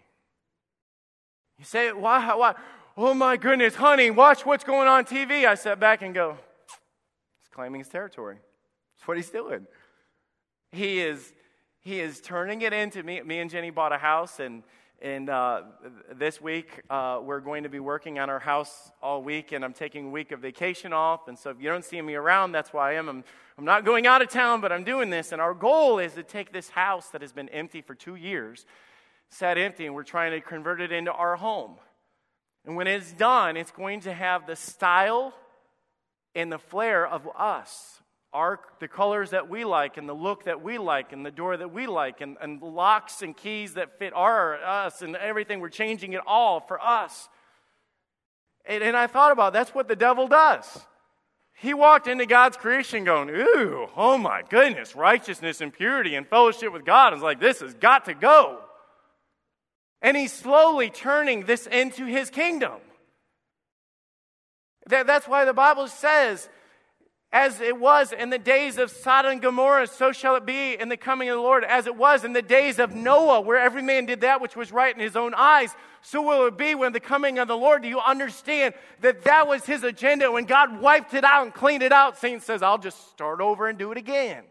You 1.59 1.65
say, 1.65 1.91
why, 1.91 2.35
why? 2.35 2.55
Oh 2.95 3.13
my 3.13 3.35
goodness, 3.35 3.75
honey, 3.75 4.11
watch 4.11 4.45
what's 4.45 4.63
going 4.63 4.87
on 4.87 5.03
TV. 5.03 5.45
I 5.45 5.55
sat 5.55 5.77
back 5.77 6.03
and 6.03 6.15
go, 6.15 6.37
he's 7.41 7.49
claiming 7.51 7.81
his 7.81 7.89
territory. 7.89 8.37
That's 8.97 9.07
what 9.09 9.17
he's 9.17 9.29
doing. 9.29 9.67
He 10.71 11.01
is 11.01 11.33
he 11.87 12.01
is 12.01 12.19
turning 12.19 12.63
it 12.63 12.73
into 12.73 13.01
me. 13.01 13.21
Me 13.21 13.39
and 13.39 13.49
Jenny 13.49 13.69
bought 13.69 13.93
a 13.93 13.97
house, 13.97 14.41
and 14.41 14.61
and 15.01 15.29
uh, 15.29 15.61
this 16.15 16.41
week 16.41 16.81
uh, 16.89 17.21
we're 17.23 17.39
going 17.39 17.63
to 17.63 17.69
be 17.69 17.79
working 17.79 18.19
on 18.19 18.29
our 18.29 18.39
house 18.39 18.91
all 19.01 19.23
week, 19.23 19.53
and 19.53 19.63
I'm 19.63 19.71
taking 19.71 20.07
a 20.07 20.09
week 20.09 20.33
of 20.33 20.41
vacation 20.41 20.91
off. 20.91 21.29
And 21.29 21.39
so 21.39 21.49
if 21.49 21.61
you 21.61 21.69
don't 21.69 21.85
see 21.85 22.01
me 22.01 22.15
around, 22.15 22.51
that's 22.51 22.73
why 22.73 22.91
I 22.91 22.93
am. 22.95 23.07
I'm, 23.07 23.23
I'm 23.57 23.63
not 23.63 23.85
going 23.85 24.05
out 24.05 24.21
of 24.21 24.27
town, 24.27 24.59
but 24.59 24.73
I'm 24.73 24.83
doing 24.83 25.09
this. 25.09 25.31
And 25.31 25.39
our 25.39 25.53
goal 25.53 25.99
is 25.99 26.13
to 26.15 26.23
take 26.23 26.51
this 26.51 26.67
house 26.67 27.07
that 27.11 27.21
has 27.21 27.31
been 27.31 27.47
empty 27.49 27.81
for 27.81 27.95
two 27.95 28.15
years, 28.15 28.65
sat 29.29 29.57
empty, 29.57 29.85
and 29.85 29.95
we're 29.95 30.03
trying 30.03 30.31
to 30.31 30.41
convert 30.41 30.81
it 30.81 30.91
into 30.91 31.13
our 31.13 31.37
home. 31.37 31.75
And 32.65 32.75
when 32.75 32.87
it's 32.87 33.13
done, 33.13 33.55
it's 33.55 33.71
going 33.71 34.01
to 34.01 34.13
have 34.13 34.45
the 34.45 34.57
style 34.57 35.33
and 36.35 36.51
the 36.51 36.59
flair 36.59 37.07
of 37.07 37.29
us 37.37 38.01
our, 38.37 38.59
the 38.79 38.87
colors 38.87 39.31
that 39.31 39.49
we 39.49 39.65
like 39.65 39.97
and 39.97 40.07
the 40.07 40.13
look 40.13 40.43
that 40.43 40.61
we 40.61 40.77
like 40.77 41.11
and 41.11 41.25
the 41.25 41.31
door 41.31 41.57
that 41.57 41.73
we 41.73 41.87
like 41.87 42.21
and, 42.21 42.37
and 42.39 42.61
locks 42.61 43.23
and 43.23 43.35
keys 43.35 43.73
that 43.73 43.97
fit 43.97 44.13
our 44.13 44.63
us 44.63 45.01
and 45.01 45.15
everything. 45.15 45.59
We're 45.59 45.69
changing 45.69 46.13
it 46.13 46.21
all 46.27 46.59
for 46.59 46.79
us. 46.79 47.29
And, 48.63 48.83
and 48.83 48.95
i 48.95 49.07
thought 49.07 49.31
about 49.31 49.53
that's 49.53 49.73
what 49.73 49.87
the 49.87 49.95
devil 49.95 50.27
does. 50.27 50.65
He 51.53 51.73
walked 51.73 52.07
into 52.07 52.27
god's 52.27 52.57
creation 52.57 53.05
going 53.05 53.29
ooh 53.31 53.87
oh 53.97 54.17
my 54.19 54.43
goodness 54.47 54.95
righteousness 54.95 55.59
and 55.59 55.73
purity 55.73 56.13
and 56.13 56.27
fellowship 56.27 56.71
with 56.71 56.85
god. 56.85 57.15
Is 57.15 57.21
like 57.21 57.39
this 57.39 57.61
has 57.61 57.73
got 57.73 58.05
to 58.05 58.13
go. 58.13 58.59
And 59.99 60.15
he's 60.15 60.31
slowly 60.31 60.91
turning 60.91 61.45
this 61.45 61.65
into 61.65 62.05
his 62.05 62.29
kingdom. 62.29 62.79
That, 64.85 65.07
that's 65.07 65.27
why 65.27 65.43
the 65.45 65.53
bible 65.53 65.87
says 65.87 66.47
as 67.37 67.61
it 67.61 67.79
was 67.79 68.13
in 68.13 68.31
the 68.31 68.39
days 68.39 68.79
of 68.79 68.89
Sodom 68.89 69.33
and 69.33 69.41
Gomorrah, 69.43 69.85
so 69.85 70.11
shall 70.11 70.35
it 70.37 70.45
be 70.45 70.73
in 70.73 70.89
the 70.89 70.97
coming 70.97 71.29
of 71.29 71.35
the 71.35 71.41
Lord. 71.41 71.63
As 71.63 71.85
it 71.85 71.95
was 71.95 72.23
in 72.23 72.33
the 72.33 72.41
days 72.41 72.79
of 72.79 72.95
Noah, 72.95 73.41
where 73.41 73.59
every 73.59 73.83
man 73.83 74.07
did 74.07 74.21
that 74.21 74.41
which 74.41 74.55
was 74.55 74.71
right 74.71 74.91
in 74.91 74.99
his 74.99 75.15
own 75.15 75.35
eyes, 75.35 75.75
so 76.01 76.23
will 76.23 76.47
it 76.47 76.57
be 76.57 76.73
when 76.73 76.93
the 76.93 76.99
coming 76.99 77.37
of 77.37 77.47
the 77.47 77.55
Lord. 77.55 77.83
Do 77.83 77.89
you 77.89 77.99
understand 77.99 78.73
that 79.01 79.25
that 79.25 79.47
was 79.47 79.63
his 79.67 79.83
agenda? 79.83 80.31
When 80.31 80.45
God 80.45 80.81
wiped 80.81 81.13
it 81.13 81.23
out 81.23 81.43
and 81.43 81.53
cleaned 81.53 81.83
it 81.83 81.91
out, 81.91 82.17
Satan 82.17 82.39
says, 82.39 82.63
I'll 82.63 82.79
just 82.79 83.11
start 83.11 83.39
over 83.39 83.67
and 83.67 83.77
do 83.77 83.91
it 83.91 83.99
again. 83.99 84.43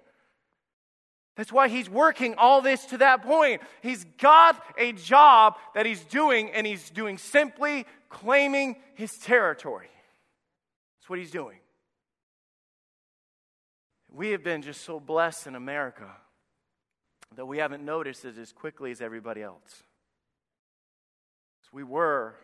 That's 1.34 1.50
why 1.50 1.66
he's 1.66 1.90
working 1.90 2.36
all 2.38 2.60
this 2.62 2.84
to 2.86 2.98
that 2.98 3.22
point. 3.22 3.62
He's 3.82 4.04
got 4.18 4.62
a 4.78 4.92
job 4.92 5.56
that 5.74 5.86
he's 5.86 6.04
doing, 6.04 6.52
and 6.52 6.64
he's 6.64 6.88
doing 6.90 7.18
simply 7.18 7.84
claiming 8.10 8.76
his 8.94 9.18
territory. 9.18 9.90
That's 11.00 11.10
what 11.10 11.18
he's 11.18 11.32
doing. 11.32 11.58
We 14.16 14.30
have 14.30 14.42
been 14.42 14.62
just 14.62 14.80
so 14.80 14.98
blessed 14.98 15.46
in 15.46 15.54
America 15.54 16.08
that 17.34 17.44
we 17.44 17.58
haven't 17.58 17.84
noticed 17.84 18.24
it 18.24 18.38
as 18.38 18.50
quickly 18.50 18.90
as 18.90 19.02
everybody 19.02 19.42
else. 19.42 19.82
So 21.60 21.68
we 21.72 21.82
were 21.82 22.34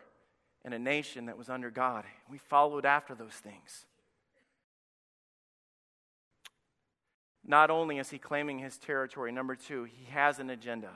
in 0.63 0.73
a 0.73 0.77
nation 0.77 1.25
that 1.25 1.35
was 1.35 1.49
under 1.49 1.71
God. 1.71 2.03
We 2.29 2.37
followed 2.37 2.85
after 2.85 3.15
those 3.15 3.33
things. 3.33 3.87
Not 7.43 7.71
only 7.71 7.97
is 7.97 8.11
he 8.11 8.19
claiming 8.19 8.59
his 8.59 8.77
territory, 8.77 9.31
number 9.31 9.55
two, 9.55 9.85
he 9.85 10.05
has 10.11 10.37
an 10.37 10.51
agenda. 10.51 10.91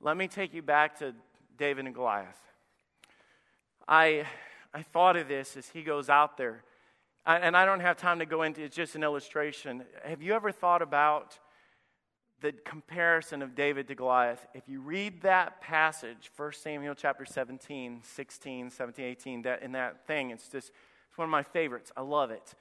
Let 0.00 0.16
me 0.16 0.28
take 0.28 0.54
you 0.54 0.62
back 0.62 0.98
to 1.00 1.14
David 1.58 1.84
and 1.84 1.94
Goliath. 1.94 2.40
I, 3.86 4.24
I 4.72 4.80
thought 4.80 5.16
of 5.16 5.28
this 5.28 5.58
as 5.58 5.68
he 5.68 5.82
goes 5.82 6.08
out 6.08 6.38
there 6.38 6.64
and 7.26 7.56
I 7.56 7.64
don't 7.64 7.80
have 7.80 7.96
time 7.96 8.18
to 8.20 8.26
go 8.26 8.42
into 8.42 8.62
it's 8.62 8.76
just 8.76 8.94
an 8.94 9.02
illustration. 9.02 9.84
Have 10.04 10.22
you 10.22 10.34
ever 10.34 10.52
thought 10.52 10.82
about 10.82 11.38
the 12.40 12.52
comparison 12.52 13.42
of 13.42 13.54
David 13.54 13.88
to 13.88 13.94
Goliath? 13.94 14.46
If 14.54 14.68
you 14.68 14.80
read 14.80 15.22
that 15.22 15.60
passage, 15.60 16.30
1 16.36 16.52
Samuel 16.54 16.94
chapter 16.94 17.24
17, 17.24 18.00
16, 18.02 18.70
17, 18.70 19.04
18, 19.04 19.42
that, 19.42 19.62
in 19.62 19.72
that 19.72 20.06
thing, 20.06 20.30
it's 20.30 20.48
just 20.48 20.70
it's 21.08 21.18
one 21.18 21.26
of 21.26 21.30
my 21.30 21.42
favorites. 21.42 21.92
I 21.96 22.02
love 22.02 22.30
it. 22.30 22.54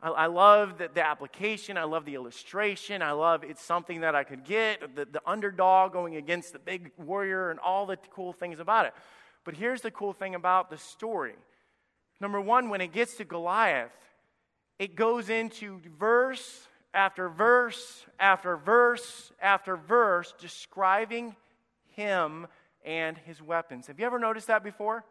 I, 0.00 0.10
I 0.10 0.26
love 0.26 0.78
the, 0.78 0.88
the, 0.92 1.06
application. 1.06 1.76
I 1.76 1.84
love 1.84 2.04
the 2.04 2.14
illustration. 2.14 3.02
I 3.02 3.12
love 3.12 3.44
it's 3.44 3.62
something 3.62 4.00
that 4.00 4.14
I 4.14 4.24
could 4.24 4.44
get, 4.44 4.94
the, 4.94 5.04
the 5.04 5.20
underdog 5.26 5.92
going 5.92 6.16
against 6.16 6.52
the 6.52 6.58
big 6.58 6.92
warrior 6.96 7.50
and 7.50 7.58
all 7.60 7.86
the 7.86 7.98
cool 8.10 8.32
things 8.32 8.60
about 8.60 8.86
it. 8.86 8.94
But 9.44 9.54
here's 9.54 9.80
the 9.80 9.90
cool 9.90 10.12
thing 10.12 10.34
about 10.34 10.70
the 10.70 10.78
story 10.78 11.34
Number 12.20 12.40
one, 12.40 12.68
when 12.68 12.80
it 12.80 12.92
gets 12.92 13.16
to 13.16 13.24
Goliath, 13.24 13.92
it 14.78 14.94
goes 14.94 15.28
into 15.28 15.80
verse 15.98 16.68
after 16.92 17.28
verse 17.28 18.04
after 18.18 18.56
verse 18.56 19.32
after 19.40 19.76
verse 19.76 20.34
describing 20.38 21.36
him 21.90 22.46
and 22.84 23.16
his 23.18 23.40
weapons. 23.42 23.86
Have 23.86 24.00
you 24.00 24.06
ever 24.06 24.18
noticed 24.18 24.48
that 24.48 24.64
before? 24.64 25.04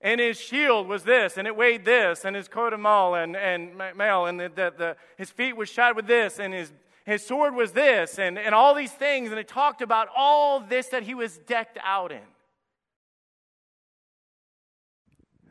And 0.00 0.20
his 0.20 0.38
shield 0.38 0.86
was 0.86 1.04
this, 1.04 1.38
and 1.38 1.46
it 1.46 1.56
weighed 1.56 1.84
this, 1.84 2.26
and 2.26 2.36
his 2.36 2.48
coat 2.48 2.74
of 2.74 2.80
mail, 2.80 3.14
and, 3.14 3.34
and 3.36 3.76
mail, 3.96 4.26
and 4.26 4.38
the, 4.38 4.50
the, 4.54 4.74
the, 4.76 4.96
his 5.16 5.30
feet 5.30 5.56
was 5.56 5.70
shod 5.70 5.96
with 5.96 6.06
this, 6.06 6.38
and 6.38 6.52
his, 6.52 6.72
his 7.06 7.24
sword 7.24 7.54
was 7.54 7.72
this, 7.72 8.18
and, 8.18 8.38
and 8.38 8.54
all 8.54 8.74
these 8.74 8.92
things. 8.92 9.30
And 9.30 9.38
it 9.38 9.48
talked 9.48 9.80
about 9.80 10.08
all 10.14 10.60
this 10.60 10.88
that 10.88 11.04
he 11.04 11.14
was 11.14 11.38
decked 11.38 11.78
out 11.82 12.12
in. 12.12 12.20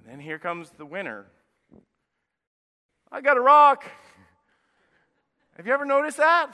And 0.03 0.11
then 0.11 0.19
here 0.19 0.37
comes 0.37 0.69
the 0.77 0.85
winner. 0.85 1.25
I 3.11 3.21
got 3.21 3.37
a 3.37 3.41
rock. 3.41 3.85
Have 5.55 5.67
you 5.67 5.73
ever 5.73 5.85
noticed 5.85 6.17
that? 6.17 6.51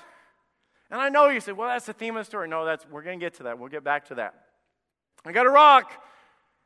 And 0.92 1.00
I 1.00 1.10
know 1.10 1.30
you 1.30 1.40
said, 1.40 1.56
well, 1.56 1.70
that's 1.70 1.86
the 1.86 1.94
theme 1.94 2.16
of 2.18 2.22
the 2.22 2.26
story. 2.26 2.48
No, 2.48 2.66
that's 2.66 2.86
we're 2.90 3.02
gonna 3.02 3.18
get 3.18 3.36
to 3.36 3.44
that. 3.44 3.58
We'll 3.58 3.70
get 3.70 3.84
back 3.84 4.08
to 4.08 4.16
that. 4.16 4.34
I 5.26 5.32
got 5.32 5.46
a 5.46 5.50
rock. 5.50 5.92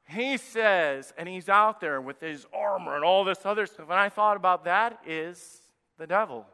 He 0.08 0.38
says, 0.38 1.13
and 1.17 1.30
he's 1.30 1.48
out 1.48 1.80
there 1.80 2.02
with 2.02 2.19
his 2.19 2.46
armor 2.54 2.96
and 2.96 3.06
all 3.06 3.24
this 3.24 3.46
other 3.46 3.65
stuff. 3.65 3.89
And 3.89 4.00
I 4.00 4.10
thought 4.10 4.36
about 4.36 4.65
that 4.65 5.00
is 5.06 5.62
the 5.98 6.08
devil. 6.08 6.46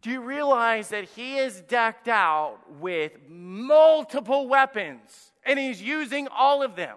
Do 0.00 0.10
you 0.10 0.20
realize 0.20 0.88
that 0.90 1.04
he 1.04 1.38
is 1.38 1.60
decked 1.62 2.08
out 2.08 2.58
with 2.78 3.12
multiple 3.28 4.48
weapons 4.48 5.32
and 5.44 5.58
he's 5.58 5.82
using 5.82 6.28
all 6.28 6.62
of 6.62 6.76
them? 6.76 6.96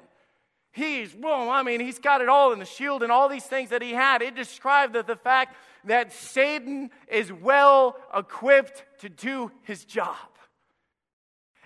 He's, 0.71 1.13
well, 1.13 1.49
I 1.49 1.63
mean, 1.63 1.81
he's 1.81 1.99
got 1.99 2.21
it 2.21 2.29
all 2.29 2.53
in 2.53 2.59
the 2.59 2.65
shield 2.65 3.03
and 3.03 3.11
all 3.11 3.27
these 3.27 3.43
things 3.43 3.71
that 3.71 3.81
he 3.81 3.91
had. 3.91 4.21
It 4.21 4.35
described 4.35 4.93
the, 4.93 5.03
the 5.03 5.17
fact 5.17 5.55
that 5.85 6.13
Satan 6.13 6.91
is 7.09 7.31
well 7.31 7.97
equipped 8.15 8.85
to 8.99 9.09
do 9.09 9.51
his 9.63 9.83
job. 9.83 10.15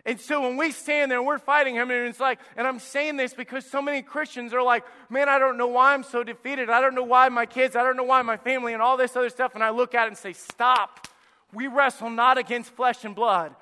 And 0.08 0.20
so 0.20 0.42
when 0.42 0.56
we 0.56 0.72
stand 0.72 1.10
there 1.10 1.18
and 1.18 1.28
we're 1.28 1.40
fighting 1.40 1.76
him, 1.76 1.90
and 1.90 2.08
it's 2.08 2.20
like, 2.20 2.40
and 2.56 2.68
I'm 2.68 2.78
saying 2.78 3.18
this 3.18 3.34
because 3.34 3.66
so 3.66 3.82
many 3.82 4.04
Christians 4.04 4.54
are 4.54 4.62
like, 4.62 4.86
man, 5.10 5.28
I 5.30 5.40
don't 5.40 5.58
know 5.58 5.68
why 5.68 5.96
I'm 5.96 6.04
so 6.04 6.24
defeated. 6.24 6.70
I 6.70 6.80
don't 6.80 6.94
know 6.94 7.04
why 7.04 7.28
my 7.30 7.48
kids, 7.48 7.76
I 7.76 7.82
don't 7.82 7.98
know 7.98 8.04
why 8.04 8.22
my 8.22 8.38
family, 8.38 8.74
and 8.74 8.84
all 8.84 8.98
this 8.98 9.16
other 9.16 9.30
stuff. 9.30 9.56
And 9.56 9.64
I 9.64 9.72
look 9.72 9.96
at 9.96 10.04
it 10.04 10.10
and 10.10 10.18
say, 10.18 10.34
stop. 10.34 11.08
We 11.52 11.68
wrestle 11.68 12.12
not 12.12 12.38
against 12.38 12.72
flesh 12.72 13.04
and 13.04 13.16
blood, 13.16 13.56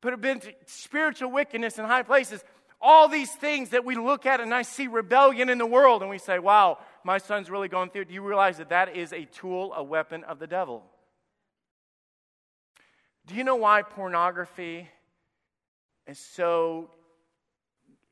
but 0.00 0.12
against 0.12 0.48
spiritual 0.66 1.30
wickedness 1.30 1.78
in 1.78 1.84
high 1.84 2.02
places. 2.02 2.42
All 2.86 3.08
these 3.08 3.32
things 3.32 3.70
that 3.70 3.86
we 3.86 3.96
look 3.96 4.26
at, 4.26 4.40
and 4.40 4.52
I 4.52 4.60
see 4.60 4.88
rebellion 4.88 5.48
in 5.48 5.56
the 5.56 5.64
world, 5.64 6.02
and 6.02 6.10
we 6.10 6.18
say, 6.18 6.38
wow, 6.38 6.76
my 7.02 7.16
son's 7.16 7.48
really 7.48 7.68
going 7.68 7.88
through. 7.88 8.04
Do 8.04 8.12
you 8.12 8.20
realize 8.20 8.58
that 8.58 8.68
that 8.68 8.94
is 8.94 9.14
a 9.14 9.24
tool, 9.24 9.72
a 9.74 9.82
weapon 9.82 10.22
of 10.24 10.38
the 10.38 10.46
devil? 10.46 10.84
Do 13.26 13.34
you 13.34 13.42
know 13.42 13.56
why 13.56 13.80
pornography 13.80 14.86
is 16.06 16.18
so 16.18 16.90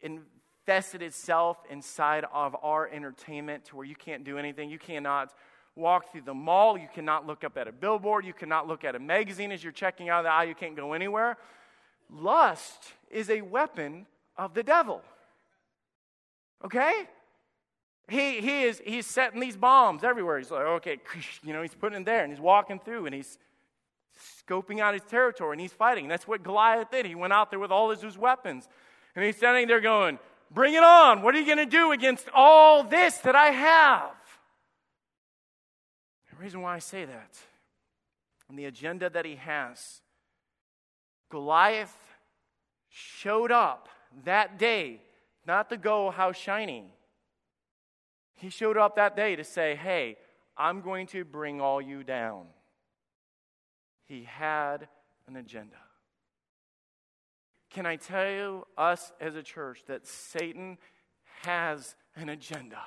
invested 0.00 1.02
itself 1.02 1.58
inside 1.68 2.24
of 2.32 2.56
our 2.62 2.88
entertainment 2.88 3.66
to 3.66 3.76
where 3.76 3.84
you 3.84 3.94
can't 3.94 4.24
do 4.24 4.38
anything? 4.38 4.70
You 4.70 4.78
cannot 4.78 5.34
walk 5.76 6.12
through 6.12 6.22
the 6.22 6.32
mall. 6.32 6.78
You 6.78 6.88
cannot 6.94 7.26
look 7.26 7.44
up 7.44 7.58
at 7.58 7.68
a 7.68 7.72
billboard. 7.72 8.24
You 8.24 8.32
cannot 8.32 8.66
look 8.68 8.84
at 8.84 8.94
a 8.94 8.98
magazine 8.98 9.52
as 9.52 9.62
you're 9.62 9.70
checking 9.70 10.08
out 10.08 10.20
of 10.20 10.24
the 10.24 10.30
aisle. 10.30 10.48
You 10.48 10.54
can't 10.54 10.76
go 10.76 10.94
anywhere. 10.94 11.36
Lust 12.08 12.94
is 13.10 13.28
a 13.28 13.42
weapon 13.42 14.06
of 14.36 14.54
the 14.54 14.62
devil. 14.62 15.02
Okay? 16.64 17.08
He, 18.08 18.40
he 18.40 18.62
is 18.64 18.82
he's 18.84 19.06
setting 19.06 19.40
these 19.40 19.56
bombs 19.56 20.04
everywhere. 20.04 20.38
He's 20.38 20.50
like, 20.50 20.62
okay, 20.62 20.98
you 21.44 21.52
know, 21.52 21.62
he's 21.62 21.74
putting 21.74 22.00
it 22.00 22.04
there 22.04 22.22
and 22.22 22.32
he's 22.32 22.40
walking 22.40 22.78
through 22.78 23.06
and 23.06 23.14
he's 23.14 23.38
scoping 24.46 24.80
out 24.80 24.94
his 24.94 25.02
territory 25.04 25.52
and 25.54 25.60
he's 25.60 25.72
fighting. 25.72 26.08
That's 26.08 26.26
what 26.26 26.42
Goliath 26.42 26.90
did. 26.90 27.06
He 27.06 27.14
went 27.14 27.32
out 27.32 27.50
there 27.50 27.58
with 27.58 27.70
all 27.70 27.90
his, 27.90 28.02
his 28.02 28.18
weapons. 28.18 28.68
And 29.14 29.24
he's 29.24 29.36
standing 29.36 29.68
there 29.68 29.80
going, 29.80 30.18
Bring 30.50 30.74
it 30.74 30.82
on. 30.82 31.22
What 31.22 31.34
are 31.34 31.38
you 31.38 31.46
going 31.46 31.58
to 31.58 31.66
do 31.66 31.92
against 31.92 32.28
all 32.34 32.82
this 32.84 33.16
that 33.18 33.34
I 33.34 33.46
have? 33.46 34.10
The 36.30 36.36
reason 36.42 36.60
why 36.60 36.74
I 36.74 36.78
say 36.78 37.06
that, 37.06 37.38
and 38.48 38.58
the 38.58 38.66
agenda 38.66 39.08
that 39.08 39.24
he 39.24 39.36
has, 39.36 40.02
Goliath 41.30 41.96
showed 42.90 43.50
up 43.50 43.88
that 44.24 44.58
day, 44.58 45.00
not 45.46 45.70
to 45.70 45.76
go, 45.76 46.10
how 46.10 46.32
shiny. 46.32 46.92
He 48.34 48.50
showed 48.50 48.76
up 48.76 48.96
that 48.96 49.16
day 49.16 49.36
to 49.36 49.44
say, 49.44 49.76
Hey, 49.76 50.16
I'm 50.56 50.80
going 50.80 51.06
to 51.08 51.24
bring 51.24 51.60
all 51.60 51.80
you 51.80 52.04
down. 52.04 52.46
He 54.04 54.24
had 54.24 54.88
an 55.26 55.36
agenda. 55.36 55.76
Can 57.70 57.86
I 57.86 57.96
tell 57.96 58.30
you, 58.30 58.66
us 58.76 59.12
as 59.20 59.34
a 59.34 59.42
church, 59.42 59.84
that 59.86 60.06
Satan 60.06 60.76
has 61.42 61.94
an 62.16 62.28
agenda? 62.28 62.82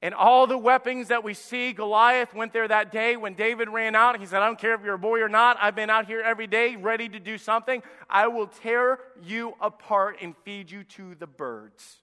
And 0.00 0.14
all 0.14 0.46
the 0.46 0.58
weapons 0.58 1.08
that 1.08 1.24
we 1.24 1.34
see, 1.34 1.72
Goliath 1.72 2.32
went 2.32 2.52
there 2.52 2.68
that 2.68 2.92
day 2.92 3.16
when 3.16 3.34
David 3.34 3.68
ran 3.68 3.96
out. 3.96 4.20
He 4.20 4.26
said, 4.26 4.40
I 4.42 4.46
don't 4.46 4.58
care 4.58 4.74
if 4.74 4.82
you're 4.84 4.94
a 4.94 4.98
boy 4.98 5.20
or 5.20 5.28
not. 5.28 5.56
I've 5.60 5.74
been 5.74 5.90
out 5.90 6.06
here 6.06 6.20
every 6.20 6.46
day 6.46 6.76
ready 6.76 7.08
to 7.08 7.18
do 7.18 7.36
something. 7.36 7.82
I 8.08 8.28
will 8.28 8.46
tear 8.46 9.00
you 9.20 9.54
apart 9.60 10.18
and 10.22 10.36
feed 10.44 10.70
you 10.70 10.84
to 10.84 11.16
the 11.16 11.26
birds. 11.26 11.96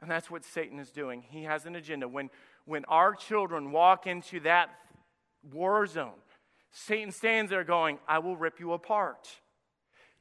And 0.00 0.10
that's 0.10 0.28
what 0.28 0.44
Satan 0.44 0.80
is 0.80 0.90
doing. 0.90 1.22
He 1.30 1.44
has 1.44 1.64
an 1.64 1.76
agenda. 1.76 2.08
When, 2.08 2.28
when 2.64 2.84
our 2.86 3.14
children 3.14 3.70
walk 3.70 4.08
into 4.08 4.40
that 4.40 4.70
war 5.52 5.86
zone, 5.86 6.10
Satan 6.72 7.12
stands 7.12 7.50
there 7.50 7.62
going, 7.62 7.98
I 8.08 8.18
will 8.18 8.36
rip 8.36 8.58
you 8.58 8.72
apart. 8.72 9.28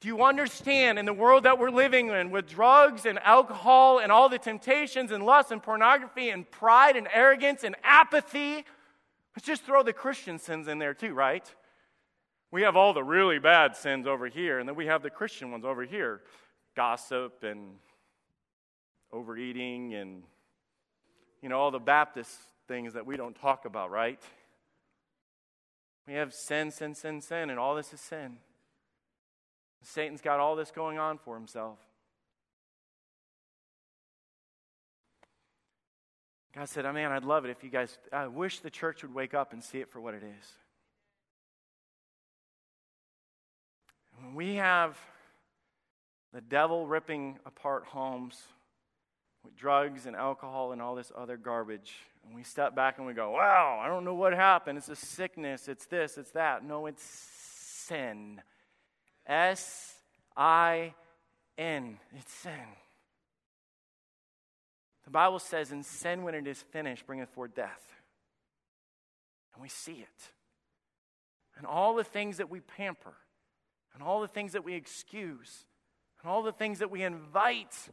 Do 0.01 0.07
you 0.07 0.23
understand 0.23 0.97
in 0.97 1.05
the 1.05 1.13
world 1.13 1.43
that 1.43 1.59
we're 1.59 1.69
living 1.69 2.09
in 2.09 2.31
with 2.31 2.47
drugs 2.47 3.05
and 3.05 3.19
alcohol 3.19 3.99
and 3.99 4.11
all 4.11 4.29
the 4.29 4.39
temptations 4.39 5.11
and 5.11 5.23
lust 5.23 5.51
and 5.51 5.61
pornography 5.61 6.31
and 6.31 6.49
pride 6.49 6.95
and 6.95 7.07
arrogance 7.13 7.63
and 7.63 7.75
apathy? 7.83 8.65
Let's 9.35 9.45
just 9.45 9.63
throw 9.63 9.83
the 9.83 9.93
Christian 9.93 10.39
sins 10.39 10.67
in 10.67 10.79
there 10.79 10.95
too, 10.95 11.13
right? 11.13 11.47
We 12.49 12.63
have 12.63 12.75
all 12.75 12.93
the 12.93 13.03
really 13.03 13.37
bad 13.37 13.75
sins 13.77 14.07
over 14.07 14.27
here, 14.27 14.57
and 14.57 14.67
then 14.67 14.75
we 14.75 14.87
have 14.87 15.03
the 15.03 15.11
Christian 15.11 15.51
ones 15.51 15.65
over 15.65 15.83
here 15.83 16.21
gossip 16.75 17.43
and 17.43 17.75
overeating 19.13 19.93
and, 19.93 20.23
you 21.43 21.49
know, 21.49 21.59
all 21.59 21.69
the 21.69 21.79
Baptist 21.79 22.39
things 22.67 22.93
that 22.93 23.05
we 23.05 23.17
don't 23.17 23.35
talk 23.35 23.65
about, 23.65 23.91
right? 23.91 24.19
We 26.07 26.15
have 26.15 26.33
sin, 26.33 26.71
sin, 26.71 26.95
sin, 26.95 27.21
sin, 27.21 27.51
and 27.51 27.59
all 27.59 27.75
this 27.75 27.93
is 27.93 28.01
sin. 28.01 28.37
Satan's 29.83 30.21
got 30.21 30.39
all 30.39 30.55
this 30.55 30.71
going 30.71 30.99
on 30.99 31.17
for 31.17 31.35
himself. 31.35 31.79
God 36.53 36.67
said, 36.67 36.85
oh, 36.85 36.91
man, 36.91 37.11
I'd 37.11 37.23
love 37.23 37.45
it 37.45 37.51
if 37.51 37.63
you 37.63 37.69
guys, 37.69 37.97
I 38.11 38.27
wish 38.27 38.59
the 38.59 38.69
church 38.69 39.03
would 39.03 39.13
wake 39.13 39.33
up 39.33 39.53
and 39.53 39.63
see 39.63 39.79
it 39.79 39.89
for 39.89 40.01
what 40.01 40.13
it 40.13 40.23
is. 40.23 40.47
When 44.21 44.35
we 44.35 44.55
have 44.55 44.97
the 46.33 46.41
devil 46.41 46.85
ripping 46.87 47.39
apart 47.45 47.85
homes 47.85 48.41
with 49.43 49.55
drugs 49.55 50.05
and 50.05 50.15
alcohol 50.15 50.73
and 50.73 50.81
all 50.81 50.93
this 50.93 51.11
other 51.17 51.37
garbage, 51.37 51.93
and 52.25 52.35
we 52.35 52.43
step 52.43 52.75
back 52.75 52.97
and 52.97 53.07
we 53.07 53.13
go, 53.13 53.31
wow, 53.31 53.79
I 53.81 53.87
don't 53.87 54.05
know 54.05 54.13
what 54.13 54.33
happened. 54.33 54.77
It's 54.77 54.89
a 54.89 54.95
sickness, 54.95 55.67
it's 55.67 55.85
this, 55.85 56.17
it's 56.17 56.31
that. 56.31 56.63
No, 56.63 56.85
it's 56.85 57.03
sin. 57.03 58.41
S 59.25 59.95
I 60.35 60.93
N. 61.57 61.99
It's 62.17 62.33
sin. 62.33 62.51
The 65.03 65.11
Bible 65.11 65.39
says, 65.39 65.71
"In 65.71 65.83
sin, 65.83 66.23
when 66.23 66.35
it 66.35 66.47
is 66.47 66.61
finished, 66.61 67.05
bringeth 67.05 67.29
forth 67.29 67.53
death. 67.53 67.95
And 69.53 69.61
we 69.61 69.69
see 69.69 69.95
it. 70.01 70.31
And 71.57 71.67
all 71.67 71.95
the 71.95 72.03
things 72.03 72.37
that 72.37 72.49
we 72.49 72.61
pamper, 72.61 73.15
and 73.93 74.01
all 74.01 74.21
the 74.21 74.27
things 74.27 74.53
that 74.53 74.63
we 74.63 74.73
excuse, 74.73 75.65
and 76.21 76.31
all 76.31 76.41
the 76.41 76.53
things 76.53 76.79
that 76.79 76.89
we 76.89 77.03
invite, 77.03 77.89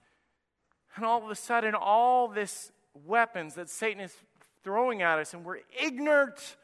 and 0.94 1.04
all 1.04 1.22
of 1.22 1.30
a 1.30 1.34
sudden, 1.34 1.74
all 1.74 2.28
this 2.28 2.72
weapons 2.94 3.54
that 3.54 3.68
Satan 3.68 4.00
is 4.00 4.16
throwing 4.62 5.02
at 5.02 5.18
us, 5.18 5.34
and 5.34 5.44
we're 5.44 5.60
ignorant 5.80 6.56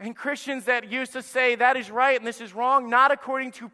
and 0.00 0.16
Christians 0.16 0.64
that 0.64 0.90
used 0.90 1.12
to 1.12 1.22
say 1.22 1.54
that 1.54 1.76
is 1.76 1.90
right 1.90 2.16
and 2.16 2.26
this 2.26 2.40
is 2.40 2.52
wrong, 2.52 2.90
not 2.90 3.12
according 3.12 3.52
to 3.52 3.70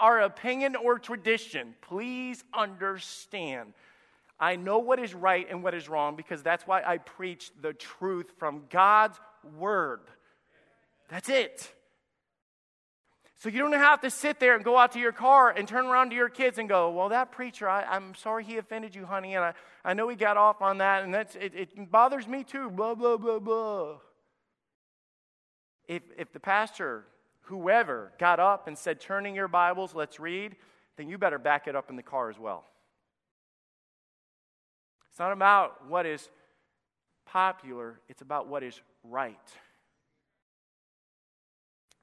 our 0.00 0.20
opinion 0.20 0.74
or 0.74 0.98
tradition. 0.98 1.74
Please 1.82 2.42
understand. 2.52 3.74
I 4.40 4.56
know 4.56 4.78
what 4.78 4.98
is 4.98 5.14
right 5.14 5.46
and 5.48 5.62
what 5.62 5.74
is 5.74 5.88
wrong 5.88 6.16
because 6.16 6.42
that's 6.42 6.66
why 6.66 6.82
I 6.82 6.98
preach 6.98 7.50
the 7.60 7.72
truth 7.72 8.26
from 8.38 8.64
God's 8.70 9.18
word. 9.56 10.00
That's 11.08 11.28
it. 11.28 11.72
So 13.40 13.48
you 13.48 13.60
don't 13.60 13.72
have 13.72 14.00
to 14.00 14.10
sit 14.10 14.40
there 14.40 14.56
and 14.56 14.64
go 14.64 14.76
out 14.76 14.92
to 14.92 14.98
your 14.98 15.12
car 15.12 15.50
and 15.50 15.68
turn 15.68 15.86
around 15.86 16.10
to 16.10 16.16
your 16.16 16.28
kids 16.28 16.58
and 16.58 16.68
go, 16.68 16.90
Well, 16.90 17.10
that 17.10 17.30
preacher, 17.30 17.68
I, 17.68 17.96
am 17.96 18.16
sorry 18.16 18.42
he 18.42 18.56
offended 18.56 18.96
you, 18.96 19.06
honey, 19.06 19.36
and 19.36 19.44
I, 19.44 19.52
I 19.84 19.94
know 19.94 20.08
he 20.08 20.16
got 20.16 20.36
off 20.36 20.60
on 20.60 20.78
that, 20.78 21.04
and 21.04 21.14
that's, 21.14 21.36
it, 21.36 21.54
it 21.54 21.90
bothers 21.90 22.26
me 22.26 22.42
too, 22.42 22.68
blah, 22.68 22.96
blah, 22.96 23.16
blah, 23.16 23.38
blah 23.38 23.98
if, 25.88 26.02
if 26.16 26.32
the 26.32 26.40
pastor, 26.40 27.04
whoever, 27.42 28.12
got 28.18 28.38
up 28.38 28.68
and 28.68 28.76
said, 28.76 29.00
Turning 29.00 29.34
your 29.34 29.48
Bibles, 29.48 29.94
let's 29.94 30.20
read, 30.20 30.54
then 30.96 31.08
you 31.08 31.18
better 31.18 31.38
back 31.38 31.66
it 31.66 31.74
up 31.74 31.90
in 31.90 31.96
the 31.96 32.02
car 32.02 32.30
as 32.30 32.38
well. 32.38 32.64
It's 35.10 35.18
not 35.18 35.32
about 35.32 35.88
what 35.88 36.06
is 36.06 36.28
popular, 37.26 38.00
it's 38.08 38.22
about 38.22 38.46
what 38.46 38.62
is 38.62 38.80
right. 39.02 39.36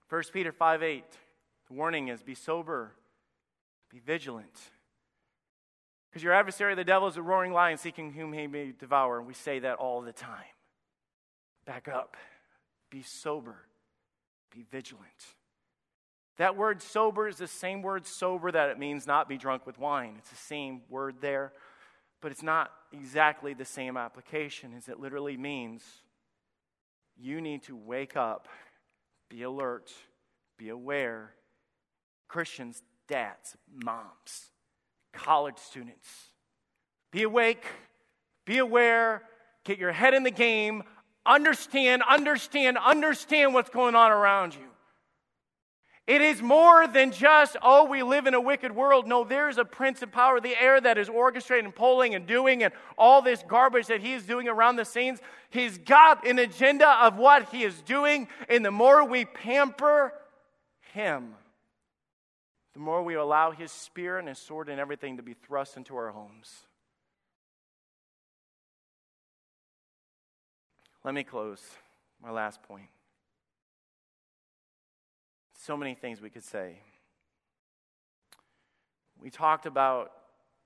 1 0.09 0.23
Peter 0.33 0.51
5 0.51 0.83
8, 0.83 1.03
the 1.67 1.73
warning 1.73 2.09
is 2.09 2.21
be 2.21 2.35
sober, 2.35 2.91
be 3.91 3.99
vigilant. 3.99 4.59
Because 6.09 6.23
your 6.23 6.33
adversary, 6.33 6.75
the 6.75 6.83
devil, 6.85 7.09
is 7.09 7.17
a 7.17 7.21
roaring 7.21 7.51
lion 7.51 7.77
seeking 7.77 8.13
whom 8.13 8.31
he 8.31 8.47
may 8.47 8.71
devour. 8.71 9.17
And 9.17 9.27
we 9.27 9.33
say 9.33 9.59
that 9.59 9.75
all 9.75 9.99
the 9.99 10.13
time. 10.13 10.45
Back 11.65 11.89
up. 11.89 12.15
Be 12.89 13.01
sober. 13.01 13.57
Be 14.51 14.65
vigilant. 14.71 15.05
That 16.37 16.57
word 16.57 16.81
sober 16.81 17.27
is 17.27 17.37
the 17.37 17.47
same 17.47 17.81
word 17.81 18.05
sober 18.05 18.51
that 18.51 18.69
it 18.69 18.77
means 18.77 19.07
not 19.07 19.29
be 19.29 19.37
drunk 19.37 19.65
with 19.65 19.79
wine. 19.79 20.15
It's 20.17 20.29
the 20.29 20.35
same 20.35 20.81
word 20.89 21.15
there, 21.21 21.53
but 22.21 22.31
it's 22.31 22.43
not 22.43 22.71
exactly 22.91 23.53
the 23.53 23.65
same 23.65 23.95
application 23.95 24.73
as 24.75 24.89
it 24.89 24.99
literally 24.99 25.37
means 25.37 25.83
you 27.17 27.39
need 27.39 27.63
to 27.63 27.75
wake 27.75 28.17
up, 28.17 28.49
be 29.29 29.43
alert, 29.43 29.93
be 30.57 30.69
aware. 30.69 31.31
Christians, 32.27 32.81
dads, 33.07 33.55
moms, 33.83 34.51
college 35.13 35.57
students. 35.57 36.07
Be 37.11 37.23
awake, 37.23 37.65
be 38.45 38.57
aware, 38.57 39.23
get 39.63 39.77
your 39.77 39.93
head 39.93 40.13
in 40.13 40.23
the 40.23 40.31
game, 40.31 40.83
understand, 41.25 42.03
understand, 42.07 42.77
understand 42.77 43.53
what's 43.53 43.69
going 43.69 43.95
on 43.95 44.11
around 44.11 44.55
you. 44.55 44.61
It 46.07 46.21
is 46.21 46.39
more 46.39 46.85
than 46.85 47.11
just, 47.11 47.57
oh, 47.63 47.85
we 47.85 48.03
live 48.03 48.27
in 48.27 48.35
a 48.35 48.41
wicked 48.41 48.71
world. 48.71 49.07
No, 49.07 49.23
there's 49.23 49.57
a 49.57 49.65
prince 49.65 50.03
of 50.03 50.11
power, 50.11 50.39
the 50.39 50.55
air 50.55 50.79
that 50.79 50.99
is 50.99 51.09
orchestrating 51.09 51.65
and 51.65 51.75
pulling 51.75 52.13
and 52.13 52.27
doing 52.27 52.61
and 52.61 52.71
all 52.95 53.23
this 53.23 53.43
garbage 53.47 53.87
that 53.87 54.01
he 54.01 54.13
is 54.13 54.23
doing 54.23 54.47
around 54.47 54.75
the 54.75 54.85
scenes. 54.85 55.19
He's 55.49 55.79
got 55.79 56.27
an 56.27 56.37
agenda 56.37 56.87
of 56.87 57.17
what 57.17 57.49
he 57.49 57.63
is 57.63 57.81
doing. 57.81 58.27
And 58.49 58.63
the 58.63 58.69
more 58.69 59.03
we 59.03 59.25
pamper 59.25 60.13
him, 60.93 61.33
the 62.73 62.79
more 62.81 63.01
we 63.01 63.15
allow 63.15 63.49
his 63.49 63.71
spear 63.71 64.19
and 64.19 64.27
his 64.27 64.37
sword 64.37 64.69
and 64.69 64.79
everything 64.79 65.17
to 65.17 65.23
be 65.23 65.33
thrust 65.33 65.75
into 65.75 65.95
our 65.95 66.11
homes. 66.11 66.65
Let 71.05 71.13
me 71.13 71.23
close. 71.23 71.61
My 72.19 72.31
last 72.31 72.63
point. 72.63 72.87
So 75.55 75.77
many 75.77 75.93
things 75.93 76.19
we 76.19 76.31
could 76.31 76.43
say. 76.43 76.79
We 79.21 79.29
talked 79.29 79.67
about 79.67 80.11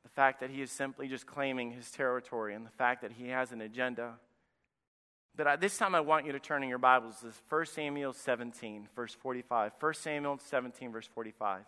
the 0.01 0.09
fact 0.09 0.39
that 0.39 0.49
he 0.49 0.61
is 0.61 0.71
simply 0.71 1.09
just 1.09 1.25
claiming 1.25 1.71
his 1.71 1.91
territory 1.91 2.55
and 2.55 2.65
the 2.65 2.71
fact 2.71 3.01
that 3.01 3.11
he 3.11 3.27
has 3.27 3.51
an 3.51 3.59
agenda. 3.59 4.13
But 5.35 5.47
I, 5.47 5.55
this 5.57 5.77
time 5.77 5.93
I 5.93 5.99
want 5.99 6.25
you 6.25 6.31
to 6.31 6.39
turn 6.39 6.63
in 6.63 6.69
your 6.69 6.77
Bibles 6.77 7.19
to 7.19 7.33
1 7.49 7.65
Samuel 7.65 8.13
17, 8.13 8.87
verse 8.95 9.13
45. 9.13 9.73
1 9.77 9.93
Samuel 9.93 10.39
17, 10.41 10.89
verse 10.93 11.07
45. 11.13 11.63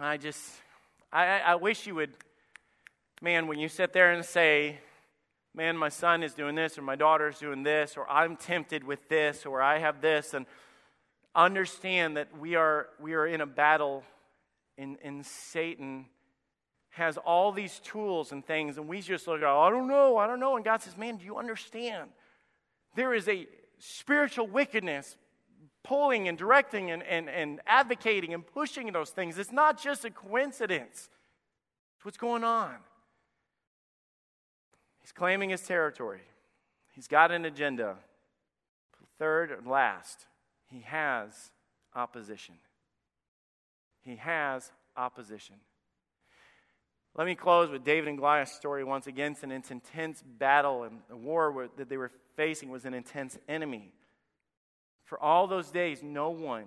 I 0.00 0.16
just, 0.16 0.40
I, 1.12 1.38
I 1.38 1.54
wish 1.54 1.86
you 1.86 1.94
would, 1.94 2.14
man, 3.22 3.46
when 3.46 3.60
you 3.60 3.68
sit 3.68 3.92
there 3.92 4.10
and 4.10 4.24
say, 4.24 4.80
man, 5.54 5.76
my 5.76 5.88
son 5.88 6.22
is 6.22 6.34
doing 6.34 6.54
this, 6.54 6.78
or 6.78 6.82
my 6.82 6.96
daughter 6.96 7.28
is 7.28 7.38
doing 7.38 7.62
this, 7.62 7.96
or 7.96 8.08
I'm 8.10 8.36
tempted 8.36 8.84
with 8.84 9.08
this, 9.08 9.44
or 9.46 9.60
I 9.60 9.78
have 9.78 10.00
this, 10.00 10.34
and 10.34 10.46
understand 11.34 12.16
that 12.16 12.28
we 12.38 12.54
are, 12.54 12.88
we 13.00 13.14
are 13.14 13.26
in 13.26 13.40
a 13.40 13.46
battle, 13.46 14.04
and, 14.78 14.96
and 15.02 15.24
Satan 15.24 16.06
has 16.90 17.16
all 17.16 17.52
these 17.52 17.80
tools 17.80 18.32
and 18.32 18.44
things, 18.44 18.76
and 18.76 18.88
we 18.88 19.00
just 19.00 19.26
look, 19.26 19.38
at, 19.38 19.44
oh, 19.44 19.60
I 19.60 19.70
don't 19.70 19.88
know, 19.88 20.16
I 20.16 20.26
don't 20.26 20.40
know. 20.40 20.56
And 20.56 20.64
God 20.64 20.82
says, 20.82 20.96
man, 20.96 21.16
do 21.16 21.24
you 21.24 21.36
understand? 21.36 22.10
There 22.96 23.14
is 23.14 23.28
a 23.28 23.46
spiritual 23.78 24.46
wickedness 24.46 25.16
pulling 25.82 26.28
and 26.28 26.36
directing 26.36 26.90
and, 26.90 27.02
and, 27.02 27.28
and 27.28 27.60
advocating 27.66 28.34
and 28.34 28.46
pushing 28.46 28.92
those 28.92 29.10
things. 29.10 29.38
It's 29.38 29.52
not 29.52 29.80
just 29.80 30.04
a 30.04 30.10
coincidence. 30.10 31.08
It's 31.96 32.04
what's 32.04 32.18
going 32.18 32.44
on. 32.44 32.74
He's 35.10 35.18
claiming 35.18 35.50
his 35.50 35.62
territory, 35.62 36.20
he's 36.92 37.08
got 37.08 37.32
an 37.32 37.44
agenda. 37.44 37.96
Third 39.18 39.50
and 39.50 39.66
last, 39.66 40.26
he 40.70 40.82
has 40.82 41.50
opposition. 41.96 42.54
He 44.02 44.14
has 44.16 44.70
opposition. 44.96 45.56
Let 47.16 47.26
me 47.26 47.34
close 47.34 47.70
with 47.70 47.82
David 47.82 48.06
and 48.06 48.18
Goliath's 48.18 48.52
story 48.52 48.84
once 48.84 49.08
again. 49.08 49.32
It's 49.32 49.42
an 49.42 49.50
intense 49.50 50.22
battle, 50.38 50.84
and 50.84 51.00
the 51.08 51.16
war 51.16 51.68
that 51.76 51.88
they 51.88 51.96
were 51.96 52.12
facing 52.36 52.70
was 52.70 52.84
an 52.84 52.94
intense 52.94 53.36
enemy. 53.48 53.90
For 55.02 55.18
all 55.18 55.48
those 55.48 55.72
days, 55.72 56.04
no 56.04 56.30
one 56.30 56.66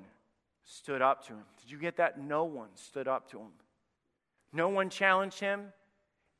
stood 0.65 1.01
up 1.01 1.25
to 1.27 1.33
him. 1.33 1.45
Did 1.61 1.71
you 1.71 1.77
get 1.77 1.95
that? 1.95 2.19
No 2.19 2.43
one 2.43 2.75
stood 2.75 3.07
up 3.07 3.31
to 3.31 3.39
him. 3.39 3.53
No 4.51 4.67
one 4.67 4.89
challenged 4.89 5.39
him. 5.39 5.71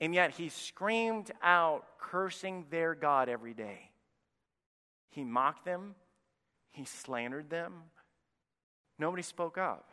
And 0.03 0.13
yet 0.13 0.31
he 0.31 0.49
screamed 0.49 1.31
out, 1.41 1.85
cursing 1.97 2.65
their 2.69 2.93
God 2.93 3.29
every 3.29 3.53
day. 3.53 3.89
He 5.11 5.23
mocked 5.23 5.63
them, 5.63 5.95
he 6.73 6.83
slandered 6.83 7.49
them. 7.49 7.71
Nobody 8.99 9.23
spoke 9.23 9.57
up. 9.57 9.91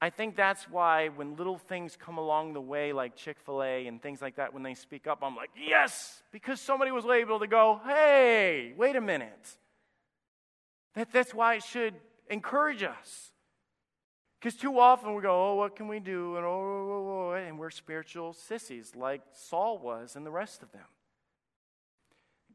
I 0.00 0.10
think 0.10 0.36
that's 0.36 0.70
why 0.70 1.08
when 1.08 1.34
little 1.34 1.58
things 1.58 1.96
come 1.96 2.18
along 2.18 2.52
the 2.52 2.60
way, 2.60 2.92
like 2.92 3.16
Chick 3.16 3.36
fil 3.44 3.64
A 3.64 3.88
and 3.88 4.00
things 4.00 4.22
like 4.22 4.36
that, 4.36 4.54
when 4.54 4.62
they 4.62 4.74
speak 4.74 5.08
up, 5.08 5.18
I'm 5.22 5.34
like, 5.34 5.50
yes, 5.68 6.22
because 6.30 6.60
somebody 6.60 6.92
was 6.92 7.06
able 7.06 7.40
to 7.40 7.48
go, 7.48 7.80
hey, 7.84 8.74
wait 8.76 8.94
a 8.94 9.00
minute. 9.00 9.56
That, 10.94 11.12
that's 11.12 11.34
why 11.34 11.54
it 11.54 11.64
should 11.64 11.94
encourage 12.28 12.84
us. 12.84 13.32
Because 14.40 14.54
too 14.54 14.78
often 14.78 15.14
we 15.14 15.20
go, 15.20 15.50
oh, 15.50 15.54
what 15.56 15.76
can 15.76 15.86
we 15.86 16.00
do? 16.00 16.36
And, 16.36 16.46
oh, 16.46 16.48
oh, 16.48 16.90
oh, 16.90 17.30
oh, 17.30 17.34
and 17.34 17.58
we're 17.58 17.68
spiritual 17.68 18.32
sissies 18.32 18.96
like 18.96 19.20
Saul 19.34 19.78
was 19.78 20.16
and 20.16 20.24
the 20.24 20.30
rest 20.30 20.62
of 20.62 20.72
them. 20.72 20.86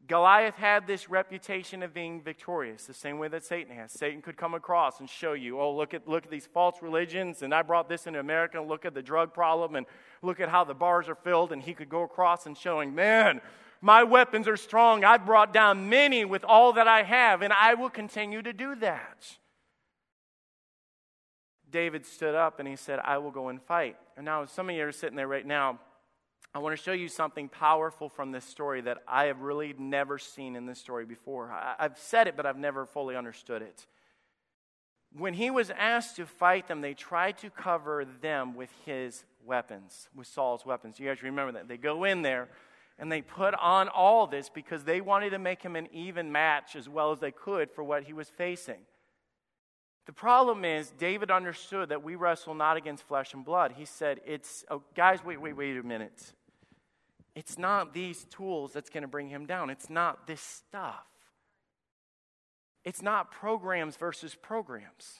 Goliath 0.07 0.55
had 0.55 0.87
this 0.87 1.09
reputation 1.09 1.83
of 1.83 1.93
being 1.93 2.21
victorious, 2.21 2.85
the 2.85 2.93
same 2.93 3.19
way 3.19 3.27
that 3.27 3.43
Satan 3.43 3.75
has. 3.75 3.91
Satan 3.91 4.21
could 4.21 4.37
come 4.37 4.53
across 4.53 4.99
and 4.99 5.09
show 5.09 5.33
you, 5.33 5.59
oh, 5.59 5.75
look 5.75 5.93
at, 5.93 6.07
look 6.07 6.25
at 6.25 6.31
these 6.31 6.47
false 6.47 6.81
religions, 6.81 7.41
and 7.41 7.53
I 7.53 7.61
brought 7.61 7.87
this 7.87 8.07
into 8.07 8.19
America, 8.19 8.59
and 8.59 8.67
look 8.67 8.85
at 8.85 8.93
the 8.93 9.01
drug 9.01 9.33
problem, 9.33 9.75
and 9.75 9.85
look 10.21 10.39
at 10.39 10.49
how 10.49 10.63
the 10.63 10.75
bars 10.75 11.07
are 11.07 11.15
filled. 11.15 11.51
And 11.51 11.61
he 11.61 11.73
could 11.73 11.89
go 11.89 12.03
across 12.03 12.45
and 12.45 12.55
showing, 12.57 12.93
man, 12.93 13.41
my 13.81 14.03
weapons 14.03 14.47
are 14.47 14.57
strong. 14.57 15.03
I 15.03 15.17
brought 15.17 15.53
down 15.53 15.89
many 15.89 16.23
with 16.23 16.43
all 16.43 16.73
that 16.73 16.87
I 16.87 17.01
have, 17.03 17.41
and 17.41 17.53
I 17.53 17.73
will 17.73 17.89
continue 17.89 18.41
to 18.43 18.53
do 18.53 18.75
that. 18.75 19.37
David 21.75 22.05
stood 22.05 22.35
up 22.35 22.59
and 22.59 22.69
he 22.69 22.77
said, 22.77 22.99
I 23.03 23.17
will 23.17 23.31
go 23.31 23.49
and 23.49 23.61
fight. 23.61 23.97
And 24.15 24.23
now, 24.23 24.45
some 24.45 24.69
of 24.69 24.75
you 24.77 24.87
are 24.87 24.93
sitting 24.93 25.17
there 25.17 25.27
right 25.27 25.45
now. 25.45 25.77
I 26.53 26.59
want 26.59 26.73
to 26.73 26.81
show 26.81 26.93
you 26.93 27.09
something 27.09 27.49
powerful 27.49 28.07
from 28.07 28.31
this 28.31 28.45
story 28.45 28.79
that 28.79 28.99
I 29.05 29.25
have 29.25 29.41
really 29.41 29.75
never 29.77 30.17
seen 30.17 30.55
in 30.55 30.65
this 30.67 30.79
story 30.79 31.03
before. 31.03 31.51
I, 31.51 31.75
have 31.77 31.97
said 31.97 32.29
it, 32.29 32.37
but 32.37 32.45
I've 32.45 32.57
never 32.57 32.85
fully 32.85 33.17
understood 33.17 33.61
it. 33.61 33.87
When 35.17 35.33
he 35.33 35.51
was 35.51 35.69
asked 35.69 36.15
to 36.15 36.25
fight 36.25 36.69
them, 36.69 36.79
they 36.79 36.93
tried 36.93 37.39
to 37.39 37.49
cover 37.49 38.05
them 38.21 38.55
with 38.55 38.69
his 38.85 39.25
weapons, 39.45 40.07
with 40.15 40.27
Saul's 40.27 40.65
weapons. 40.65 40.97
You 40.97 41.09
guys 41.09 41.21
remember 41.23 41.51
that? 41.51 41.67
They 41.67 41.75
go 41.75 42.05
in 42.05 42.21
there 42.21 42.47
and 42.97 43.11
they 43.11 43.21
put 43.21 43.53
on 43.53 43.89
all 43.89 44.27
this 44.27 44.47
because 44.47 44.85
they 44.85 45.01
wanted 45.01 45.31
to 45.31 45.39
make 45.39 45.61
him 45.61 45.75
an 45.75 45.89
even 45.91 46.31
match 46.31 46.77
as 46.77 46.87
well 46.87 47.11
as 47.11 47.19
they 47.19 47.31
could 47.31 47.69
for 47.69 47.83
what 47.83 48.05
he 48.05 48.13
was 48.13 48.29
facing. 48.29 48.79
The 50.05 50.13
problem 50.13 50.65
is, 50.65 50.91
David 50.91 51.31
understood 51.31 51.89
that 51.89 52.03
we 52.03 52.15
wrestle 52.15 52.53
not 52.53 52.77
against 52.77 53.07
flesh 53.07 53.33
and 53.33 53.43
blood. 53.43 53.73
He 53.75 53.85
said, 53.85 54.21
It's, 54.25 54.63
oh, 54.69 54.83
guys, 54.95 55.23
wait, 55.25 55.41
wait, 55.41 55.57
wait 55.57 55.77
a 55.77 55.83
minute. 55.83 56.33
It's 57.33 57.57
not 57.57 57.93
these 57.93 58.23
tools 58.25 58.71
that's 58.71 58.89
going 58.89 59.01
to 59.01 59.07
bring 59.07 59.29
him 59.29 59.45
down. 59.45 59.69
It's 59.69 59.89
not 59.89 60.27
this 60.27 60.41
stuff. 60.41 61.05
It's 62.85 63.01
not 63.01 63.31
programs 63.31 63.97
versus 63.97 64.35
programs. 64.35 65.19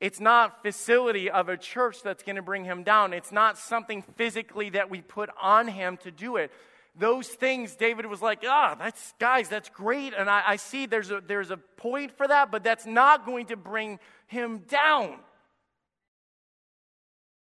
It's 0.00 0.18
not 0.18 0.62
facility 0.62 1.30
of 1.30 1.48
a 1.48 1.56
church 1.56 2.02
that's 2.02 2.24
going 2.24 2.36
to 2.36 2.42
bring 2.42 2.64
him 2.64 2.82
down. 2.82 3.12
It's 3.12 3.30
not 3.30 3.56
something 3.56 4.02
physically 4.16 4.70
that 4.70 4.90
we 4.90 5.00
put 5.00 5.30
on 5.40 5.68
him 5.68 5.98
to 5.98 6.10
do 6.10 6.36
it 6.36 6.50
those 6.94 7.26
things, 7.26 7.74
David 7.74 8.06
was 8.06 8.20
like, 8.20 8.42
ah, 8.46 8.76
that's, 8.78 9.14
guys, 9.18 9.48
that's 9.48 9.70
great. 9.70 10.12
And 10.16 10.28
I, 10.28 10.42
I 10.46 10.56
see 10.56 10.86
there's 10.86 11.10
a, 11.10 11.22
there's 11.26 11.50
a 11.50 11.56
point 11.56 12.12
for 12.16 12.28
that, 12.28 12.50
but 12.50 12.62
that's 12.62 12.84
not 12.84 13.24
going 13.24 13.46
to 13.46 13.56
bring 13.56 13.98
him 14.26 14.58
down. 14.68 15.18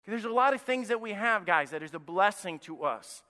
There's 0.07 0.25
a 0.25 0.29
lot 0.29 0.53
of 0.53 0.61
things 0.61 0.89
that 0.89 0.99
we 0.99 1.13
have, 1.13 1.45
guys, 1.45 1.71
that 1.71 1.83
is 1.83 1.93
a 1.93 1.99
blessing 1.99 2.59
to 2.59 2.83
us. 2.83 3.23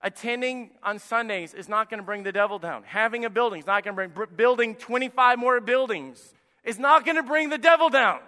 Attending 0.00 0.70
on 0.82 0.98
Sundays 0.98 1.54
is 1.54 1.68
not 1.68 1.90
going 1.90 1.98
to 1.98 2.04
bring 2.04 2.22
the 2.22 2.32
devil 2.32 2.58
down. 2.58 2.84
Having 2.84 3.24
a 3.24 3.30
building 3.30 3.60
is 3.60 3.66
not 3.66 3.84
going 3.84 3.96
to 3.96 4.08
bring, 4.08 4.28
building 4.36 4.74
25 4.76 5.38
more 5.38 5.60
buildings 5.60 6.34
is 6.62 6.78
not 6.78 7.04
going 7.04 7.16
to 7.16 7.22
bring 7.22 7.48
the 7.48 7.58
devil 7.58 7.88
down. 7.88 8.20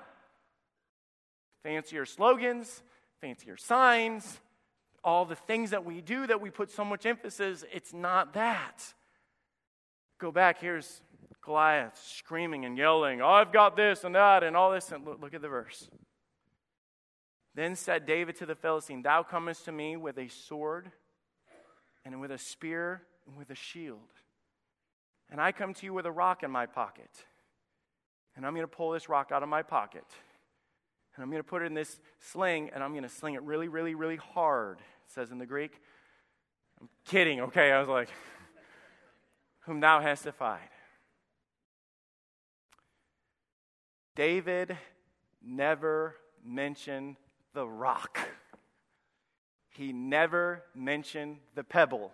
Fancier 1.63 2.07
slogans, 2.07 2.83
fancier 3.21 3.57
signs, 3.57 4.41
all 5.03 5.25
the 5.25 5.37
things 5.37 5.71
that 5.71 5.85
we 5.85 6.01
do 6.01 6.27
that 6.27 6.41
we 6.41 6.51
put 6.51 6.71
so 6.71 6.85
much 6.85 7.07
emphasis, 7.07 7.65
it's 7.73 7.93
not 7.93 8.35
that. 8.35 8.95
Go 10.19 10.31
back, 10.31 10.61
here's 10.61 11.01
Goliath 11.43 11.99
screaming 11.99 12.65
and 12.65 12.77
yelling, 12.77 13.23
oh, 13.23 13.29
I've 13.29 13.53
got 13.53 13.77
this 13.77 14.05
and 14.05 14.15
that 14.15 14.43
and 14.43 14.57
all 14.57 14.71
this. 14.71 14.93
And 14.93 15.05
look, 15.05 15.21
look 15.21 15.35
at 15.35 15.41
the 15.41 15.49
verse. 15.49 15.89
Then 17.55 17.75
said 17.77 18.07
David 18.07 18.37
to 18.37 18.47
the 18.47 18.55
Philistine, 18.55 19.03
Thou 19.03 19.23
comest 19.23 19.65
to 19.65 19.73
me 19.73 19.97
with 19.97 20.19
a 20.19 20.29
sword 20.29 20.91
and 22.05 22.21
with 22.21 22.31
a 22.31 22.39
spear 22.39 23.03
and 23.27 23.37
with 23.37 23.51
a 23.51 23.55
shield. 23.55 23.99
And 25.31 25.41
I 25.41 25.53
come 25.53 25.75
to 25.75 25.87
you 25.87 25.95
with 25.95 26.07
a 26.07 26.13
rock 26.13 26.43
in 26.43 26.51
my 26.51 26.67
pocket. 26.67 27.11
And 28.37 28.47
I'm 28.47 28.55
going 28.55 28.65
to 28.65 28.69
pull 28.69 28.93
this 28.93 29.09
rock 29.09 29.33
out 29.33 29.43
of 29.43 29.49
my 29.49 29.63
pocket 29.63 30.05
and 31.15 31.23
I'm 31.23 31.31
going 31.31 31.43
to 31.43 31.49
put 31.49 31.63
it 31.63 31.67
in 31.67 31.75
this 31.75 32.01
sling, 32.19 32.71
and 32.73 32.83
I'm 32.83 32.93
going 32.93 33.03
to 33.03 33.09
sling 33.09 33.35
it 33.35 33.43
really, 33.43 33.69
really, 33.69 33.95
really 33.95 34.17
hard, 34.17 34.79
it 34.79 35.13
says 35.13 35.31
in 35.31 35.39
the 35.39 35.47
Greek. 35.47 35.81
I'm 36.81 36.89
kidding, 37.05 37.41
okay? 37.41 37.73
I 37.73 37.79
was 37.79 37.89
like, 37.89 38.09
whom 39.61 39.81
thou 39.81 40.01
hast 40.01 40.25
defied. 40.25 40.69
David 44.15 44.77
never 45.43 46.17
mentioned 46.45 47.17
the 47.55 47.67
rock. 47.67 48.19
He 49.71 49.93
never 49.93 50.65
mentioned 50.75 51.39
the 51.55 51.65
pebble 51.65 52.13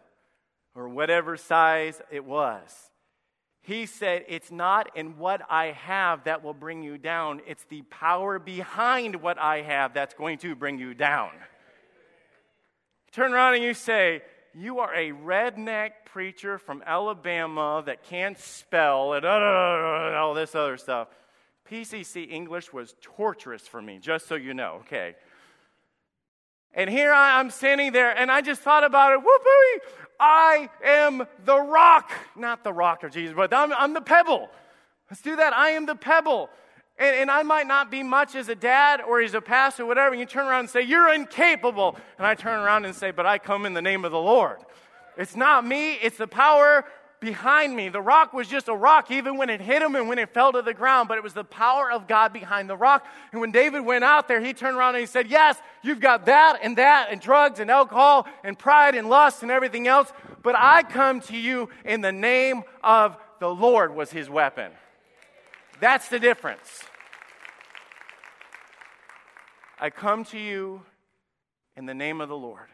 or 0.74 0.88
whatever 0.88 1.36
size 1.36 2.00
it 2.10 2.24
was. 2.24 2.90
He 3.66 3.86
said, 3.86 4.24
It's 4.28 4.52
not 4.52 4.96
in 4.96 5.18
what 5.18 5.42
I 5.50 5.72
have 5.72 6.22
that 6.24 6.44
will 6.44 6.54
bring 6.54 6.84
you 6.84 6.98
down, 6.98 7.40
it's 7.48 7.64
the 7.64 7.82
power 7.82 8.38
behind 8.38 9.16
what 9.16 9.40
I 9.40 9.62
have 9.62 9.92
that's 9.92 10.14
going 10.14 10.38
to 10.38 10.54
bring 10.54 10.78
you 10.78 10.94
down. 10.94 11.30
Turn 13.10 13.34
around 13.34 13.54
and 13.54 13.64
you 13.64 13.74
say, 13.74 14.22
You 14.54 14.78
are 14.78 14.94
a 14.94 15.10
redneck 15.10 15.90
preacher 16.04 16.58
from 16.58 16.80
Alabama 16.86 17.82
that 17.86 18.04
can't 18.04 18.38
spell 18.38 19.14
and 19.14 19.26
all 19.26 20.32
this 20.32 20.54
other 20.54 20.76
stuff. 20.76 21.08
PCC 21.68 22.30
English 22.30 22.72
was 22.72 22.94
torturous 23.02 23.66
for 23.66 23.82
me, 23.82 23.98
just 23.98 24.28
so 24.28 24.36
you 24.36 24.54
know, 24.54 24.82
okay? 24.82 25.16
And 26.76 26.90
here 26.90 27.10
I, 27.10 27.40
am 27.40 27.50
standing 27.50 27.90
there, 27.92 28.16
and 28.16 28.30
I 28.30 28.42
just 28.42 28.60
thought 28.60 28.84
about 28.84 29.14
it. 29.14 29.16
Whoopee! 29.16 29.86
I 30.20 30.68
am 30.84 31.26
the 31.44 31.58
rock. 31.58 32.12
Not 32.36 32.64
the 32.64 32.72
rock 32.72 33.02
of 33.02 33.12
Jesus, 33.12 33.34
but 33.34 33.52
I'm, 33.52 33.72
I'm 33.72 33.94
the 33.94 34.02
pebble. 34.02 34.50
Let's 35.10 35.22
do 35.22 35.36
that. 35.36 35.54
I 35.54 35.70
am 35.70 35.86
the 35.86 35.94
pebble. 35.94 36.50
And, 36.98 37.16
and, 37.16 37.30
I 37.30 37.42
might 37.42 37.66
not 37.66 37.90
be 37.90 38.02
much 38.02 38.34
as 38.34 38.48
a 38.48 38.54
dad 38.54 39.00
or 39.00 39.20
as 39.20 39.34
a 39.34 39.40
pastor 39.40 39.82
or 39.82 39.86
whatever. 39.86 40.10
And 40.12 40.20
you 40.20 40.26
turn 40.26 40.46
around 40.46 40.60
and 40.60 40.70
say, 40.70 40.82
You're 40.82 41.12
incapable. 41.12 41.96
And 42.18 42.26
I 42.26 42.34
turn 42.34 42.58
around 42.60 42.84
and 42.84 42.94
say, 42.94 43.10
But 43.10 43.26
I 43.26 43.38
come 43.38 43.66
in 43.66 43.74
the 43.74 43.82
name 43.82 44.04
of 44.04 44.12
the 44.12 44.20
Lord. 44.20 44.58
It's 45.16 45.36
not 45.36 45.66
me, 45.66 45.94
it's 45.94 46.18
the 46.18 46.26
power 46.26 46.84
behind 47.20 47.74
me. 47.74 47.88
The 47.88 48.00
rock 48.00 48.32
was 48.32 48.48
just 48.48 48.68
a 48.68 48.74
rock, 48.74 49.10
even 49.10 49.36
when 49.36 49.50
it 49.50 49.60
hit 49.60 49.82
him 49.82 49.94
and 49.94 50.08
when 50.08 50.18
it 50.18 50.32
fell 50.32 50.52
to 50.52 50.62
the 50.62 50.74
ground, 50.74 51.08
but 51.08 51.18
it 51.18 51.24
was 51.24 51.34
the 51.34 51.44
power 51.44 51.90
of 51.90 52.06
God 52.06 52.32
behind 52.32 52.68
the 52.68 52.76
rock. 52.76 53.06
And 53.32 53.40
when 53.40 53.50
David 53.50 53.80
went 53.80 54.04
out 54.04 54.28
there, 54.28 54.40
he 54.40 54.52
turned 54.52 54.76
around 54.76 54.94
and 54.94 55.00
he 55.00 55.06
said, 55.06 55.28
Yes, 55.28 55.56
you've 55.82 56.00
got 56.00 56.26
that 56.26 56.58
and 56.62 56.78
that 56.78 57.08
and 57.10 57.20
drugs 57.20 57.60
and 57.60 57.70
alcohol 57.70 58.26
and 58.44 58.58
pride 58.58 58.94
and 58.94 59.08
lust 59.08 59.42
and 59.42 59.50
everything 59.50 59.86
else, 59.86 60.12
but 60.42 60.54
I 60.56 60.82
come 60.82 61.20
to 61.22 61.36
you 61.36 61.68
in 61.84 62.00
the 62.00 62.12
name 62.12 62.62
of 62.82 63.16
the 63.40 63.48
Lord, 63.48 63.94
was 63.94 64.10
his 64.10 64.30
weapon. 64.30 64.72
That's 65.80 66.08
the 66.08 66.18
difference. 66.18 66.84
I 69.78 69.90
come 69.90 70.24
to 70.26 70.38
you 70.38 70.82
in 71.76 71.84
the 71.84 71.94
name 71.94 72.20
of 72.20 72.28
the 72.28 72.36
Lord. 72.36 72.68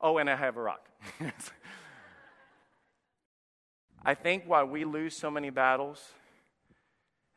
Oh, 0.00 0.18
and 0.18 0.30
I 0.30 0.36
have 0.36 0.56
a 0.56 0.62
rock. 0.62 0.86
I 4.04 4.14
think 4.14 4.44
why 4.46 4.62
we 4.64 4.84
lose 4.84 5.16
so 5.16 5.30
many 5.30 5.50
battles 5.50 5.98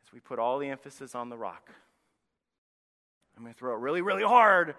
is 0.04 0.12
we 0.12 0.20
put 0.20 0.38
all 0.38 0.58
the 0.58 0.68
emphasis 0.68 1.14
on 1.14 1.30
the 1.30 1.36
rock. 1.36 1.70
I'm 3.36 3.42
going 3.42 3.54
to 3.54 3.58
throw 3.58 3.74
it 3.74 3.78
really, 3.78 4.02
really 4.02 4.24
hard. 4.24 4.74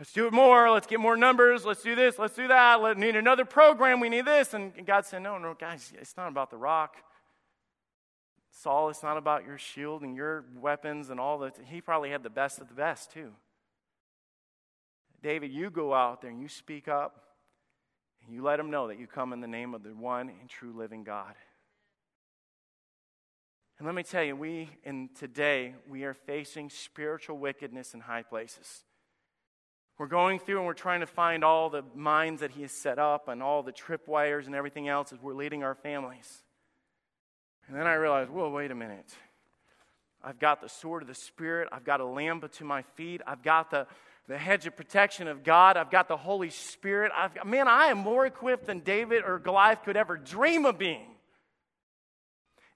Let's 0.00 0.12
do 0.12 0.26
it 0.26 0.32
more. 0.32 0.70
Let's 0.70 0.86
get 0.86 0.98
more 0.98 1.16
numbers. 1.16 1.64
Let's 1.64 1.82
do 1.82 1.94
this. 1.94 2.18
Let's 2.18 2.34
do 2.34 2.48
that. 2.48 2.80
Let's 2.80 2.98
need 2.98 3.16
another 3.16 3.44
program. 3.44 4.00
We 4.00 4.08
need 4.08 4.24
this. 4.24 4.54
And 4.54 4.72
God 4.86 5.04
said, 5.04 5.22
No, 5.22 5.38
no, 5.38 5.54
guys, 5.54 5.92
it's 6.00 6.16
not 6.16 6.28
about 6.28 6.50
the 6.50 6.56
rock. 6.56 6.96
Saul, 8.50 8.88
it's 8.88 9.02
not 9.02 9.16
about 9.16 9.44
your 9.44 9.58
shield 9.58 10.02
and 10.02 10.16
your 10.16 10.44
weapons 10.56 11.10
and 11.10 11.20
all 11.20 11.38
that. 11.40 11.54
He 11.66 11.80
probably 11.80 12.10
had 12.10 12.22
the 12.22 12.30
best 12.30 12.60
of 12.60 12.68
the 12.68 12.74
best, 12.74 13.12
too. 13.12 13.32
David, 15.22 15.52
you 15.52 15.70
go 15.70 15.92
out 15.92 16.22
there 16.22 16.30
and 16.30 16.40
you 16.40 16.48
speak 16.48 16.88
up. 16.88 17.27
You 18.30 18.42
let 18.42 18.56
them 18.56 18.70
know 18.70 18.88
that 18.88 18.98
you 18.98 19.06
come 19.06 19.32
in 19.32 19.40
the 19.40 19.46
name 19.46 19.74
of 19.74 19.82
the 19.82 19.90
one 19.90 20.28
and 20.28 20.48
true 20.48 20.72
living 20.76 21.02
God. 21.02 21.34
And 23.78 23.86
let 23.86 23.94
me 23.94 24.02
tell 24.02 24.22
you, 24.22 24.34
we 24.34 24.70
in 24.84 25.08
today 25.18 25.74
we 25.88 26.04
are 26.04 26.14
facing 26.14 26.68
spiritual 26.68 27.38
wickedness 27.38 27.94
in 27.94 28.00
high 28.00 28.22
places. 28.22 28.84
We're 29.98 30.06
going 30.06 30.38
through 30.38 30.58
and 30.58 30.66
we're 30.66 30.74
trying 30.74 31.00
to 31.00 31.06
find 31.06 31.42
all 31.42 31.70
the 31.70 31.82
mines 31.94 32.40
that 32.40 32.52
he 32.52 32.62
has 32.62 32.72
set 32.72 32.98
up 32.98 33.28
and 33.28 33.42
all 33.42 33.62
the 33.62 33.72
tripwires 33.72 34.46
and 34.46 34.54
everything 34.54 34.88
else 34.88 35.12
as 35.12 35.20
we're 35.20 35.34
leading 35.34 35.62
our 35.62 35.74
families. 35.74 36.42
And 37.66 37.76
then 37.76 37.86
I 37.86 37.94
realized, 37.94 38.30
whoa, 38.30 38.50
wait 38.50 38.70
a 38.70 38.74
minute. 38.74 39.12
I've 40.22 40.38
got 40.38 40.60
the 40.60 40.68
sword 40.68 41.02
of 41.02 41.08
the 41.08 41.14
Spirit. 41.14 41.68
I've 41.70 41.84
got 41.84 42.00
a 42.00 42.04
lamp 42.04 42.50
to 42.50 42.64
my 42.64 42.82
feet. 42.82 43.22
I've 43.26 43.42
got 43.42 43.70
the, 43.70 43.86
the 44.28 44.38
hedge 44.38 44.66
of 44.66 44.76
protection 44.76 45.26
of 45.26 45.42
God. 45.42 45.76
I've 45.76 45.90
got 45.90 46.06
the 46.06 46.16
Holy 46.16 46.50
Spirit. 46.50 47.10
I've 47.16 47.44
man, 47.46 47.66
I 47.66 47.86
am 47.86 47.98
more 47.98 48.26
equipped 48.26 48.66
than 48.66 48.80
David 48.80 49.24
or 49.26 49.38
Goliath 49.38 49.82
could 49.84 49.96
ever 49.96 50.16
dream 50.16 50.66
of 50.66 50.78
being. 50.78 51.06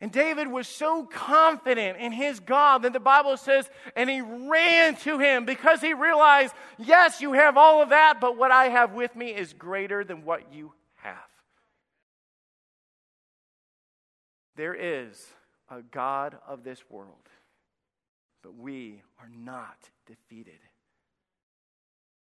And 0.01 0.11
David 0.11 0.49
was 0.49 0.67
so 0.67 1.05
confident 1.05 1.99
in 1.99 2.11
his 2.11 2.41
God 2.41 2.83
that 2.83 2.93
the 2.93 2.99
Bible 2.99 3.37
says, 3.37 3.71
and 3.95 4.11
he 4.11 4.21
ran 4.21 4.97
to 4.97 5.21
him 5.21 5.45
because 5.45 5.81
he 5.81 5.95
realized, 5.95 6.53
yes, 6.77 7.21
you 7.21 7.35
have 7.35 7.57
all 7.57 7.83
of 7.83 7.91
that, 7.91 8.21
but 8.21 8.37
what 8.37 8.51
I 8.51 8.65
have 8.65 8.95
with 8.95 9.15
me 9.15 9.29
is 9.29 9.53
greater 9.53 10.03
than 10.03 10.25
what 10.25 10.53
you 10.53 10.73
have. 10.97 11.15
There 14.57 14.75
is 14.75 15.25
a 15.71 15.83
God 15.83 16.37
of 16.49 16.65
this 16.65 16.83
world, 16.91 17.29
but 18.43 18.57
we 18.57 19.03
are 19.21 19.31
not 19.33 19.79
defeated. 20.07 20.59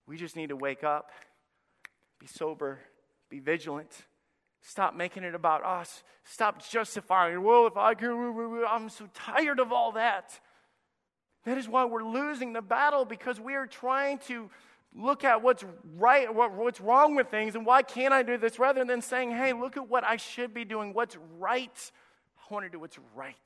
We 0.06 0.16
just 0.16 0.36
need 0.36 0.48
to 0.50 0.56
wake 0.56 0.84
up, 0.84 1.10
be 2.18 2.26
sober, 2.26 2.78
be 3.28 3.40
vigilant. 3.40 3.90
Stop 4.62 4.94
making 4.94 5.22
it 5.22 5.34
about 5.34 5.64
us. 5.64 6.02
Stop 6.24 6.66
justifying, 6.68 7.42
well, 7.42 7.66
if 7.66 7.76
I 7.76 7.94
can, 7.94 8.64
I'm 8.68 8.88
so 8.88 9.08
tired 9.14 9.60
of 9.60 9.72
all 9.72 9.92
that. 9.92 10.40
That 11.44 11.58
is 11.58 11.68
why 11.68 11.84
we're 11.84 12.02
losing 12.02 12.52
the 12.52 12.62
battle 12.62 13.04
because 13.04 13.38
we 13.38 13.54
are 13.54 13.66
trying 13.66 14.18
to 14.26 14.50
look 14.92 15.22
at 15.24 15.42
what's 15.42 15.64
right, 15.96 16.32
what, 16.34 16.52
what's 16.52 16.80
wrong 16.80 17.14
with 17.14 17.28
things, 17.30 17.54
and 17.54 17.64
why 17.64 17.82
can't 17.82 18.12
I 18.12 18.22
do 18.22 18.36
this 18.38 18.58
rather 18.58 18.84
than 18.84 19.02
saying, 19.02 19.30
hey, 19.30 19.52
look 19.52 19.76
at 19.76 19.88
what 19.88 20.02
I 20.04 20.16
should 20.16 20.52
be 20.52 20.64
doing, 20.64 20.92
what's 20.92 21.16
right. 21.38 21.92
I 22.38 22.54
want 22.54 22.64
to 22.64 22.70
do 22.70 22.80
what's 22.80 22.98
right. 23.14 23.36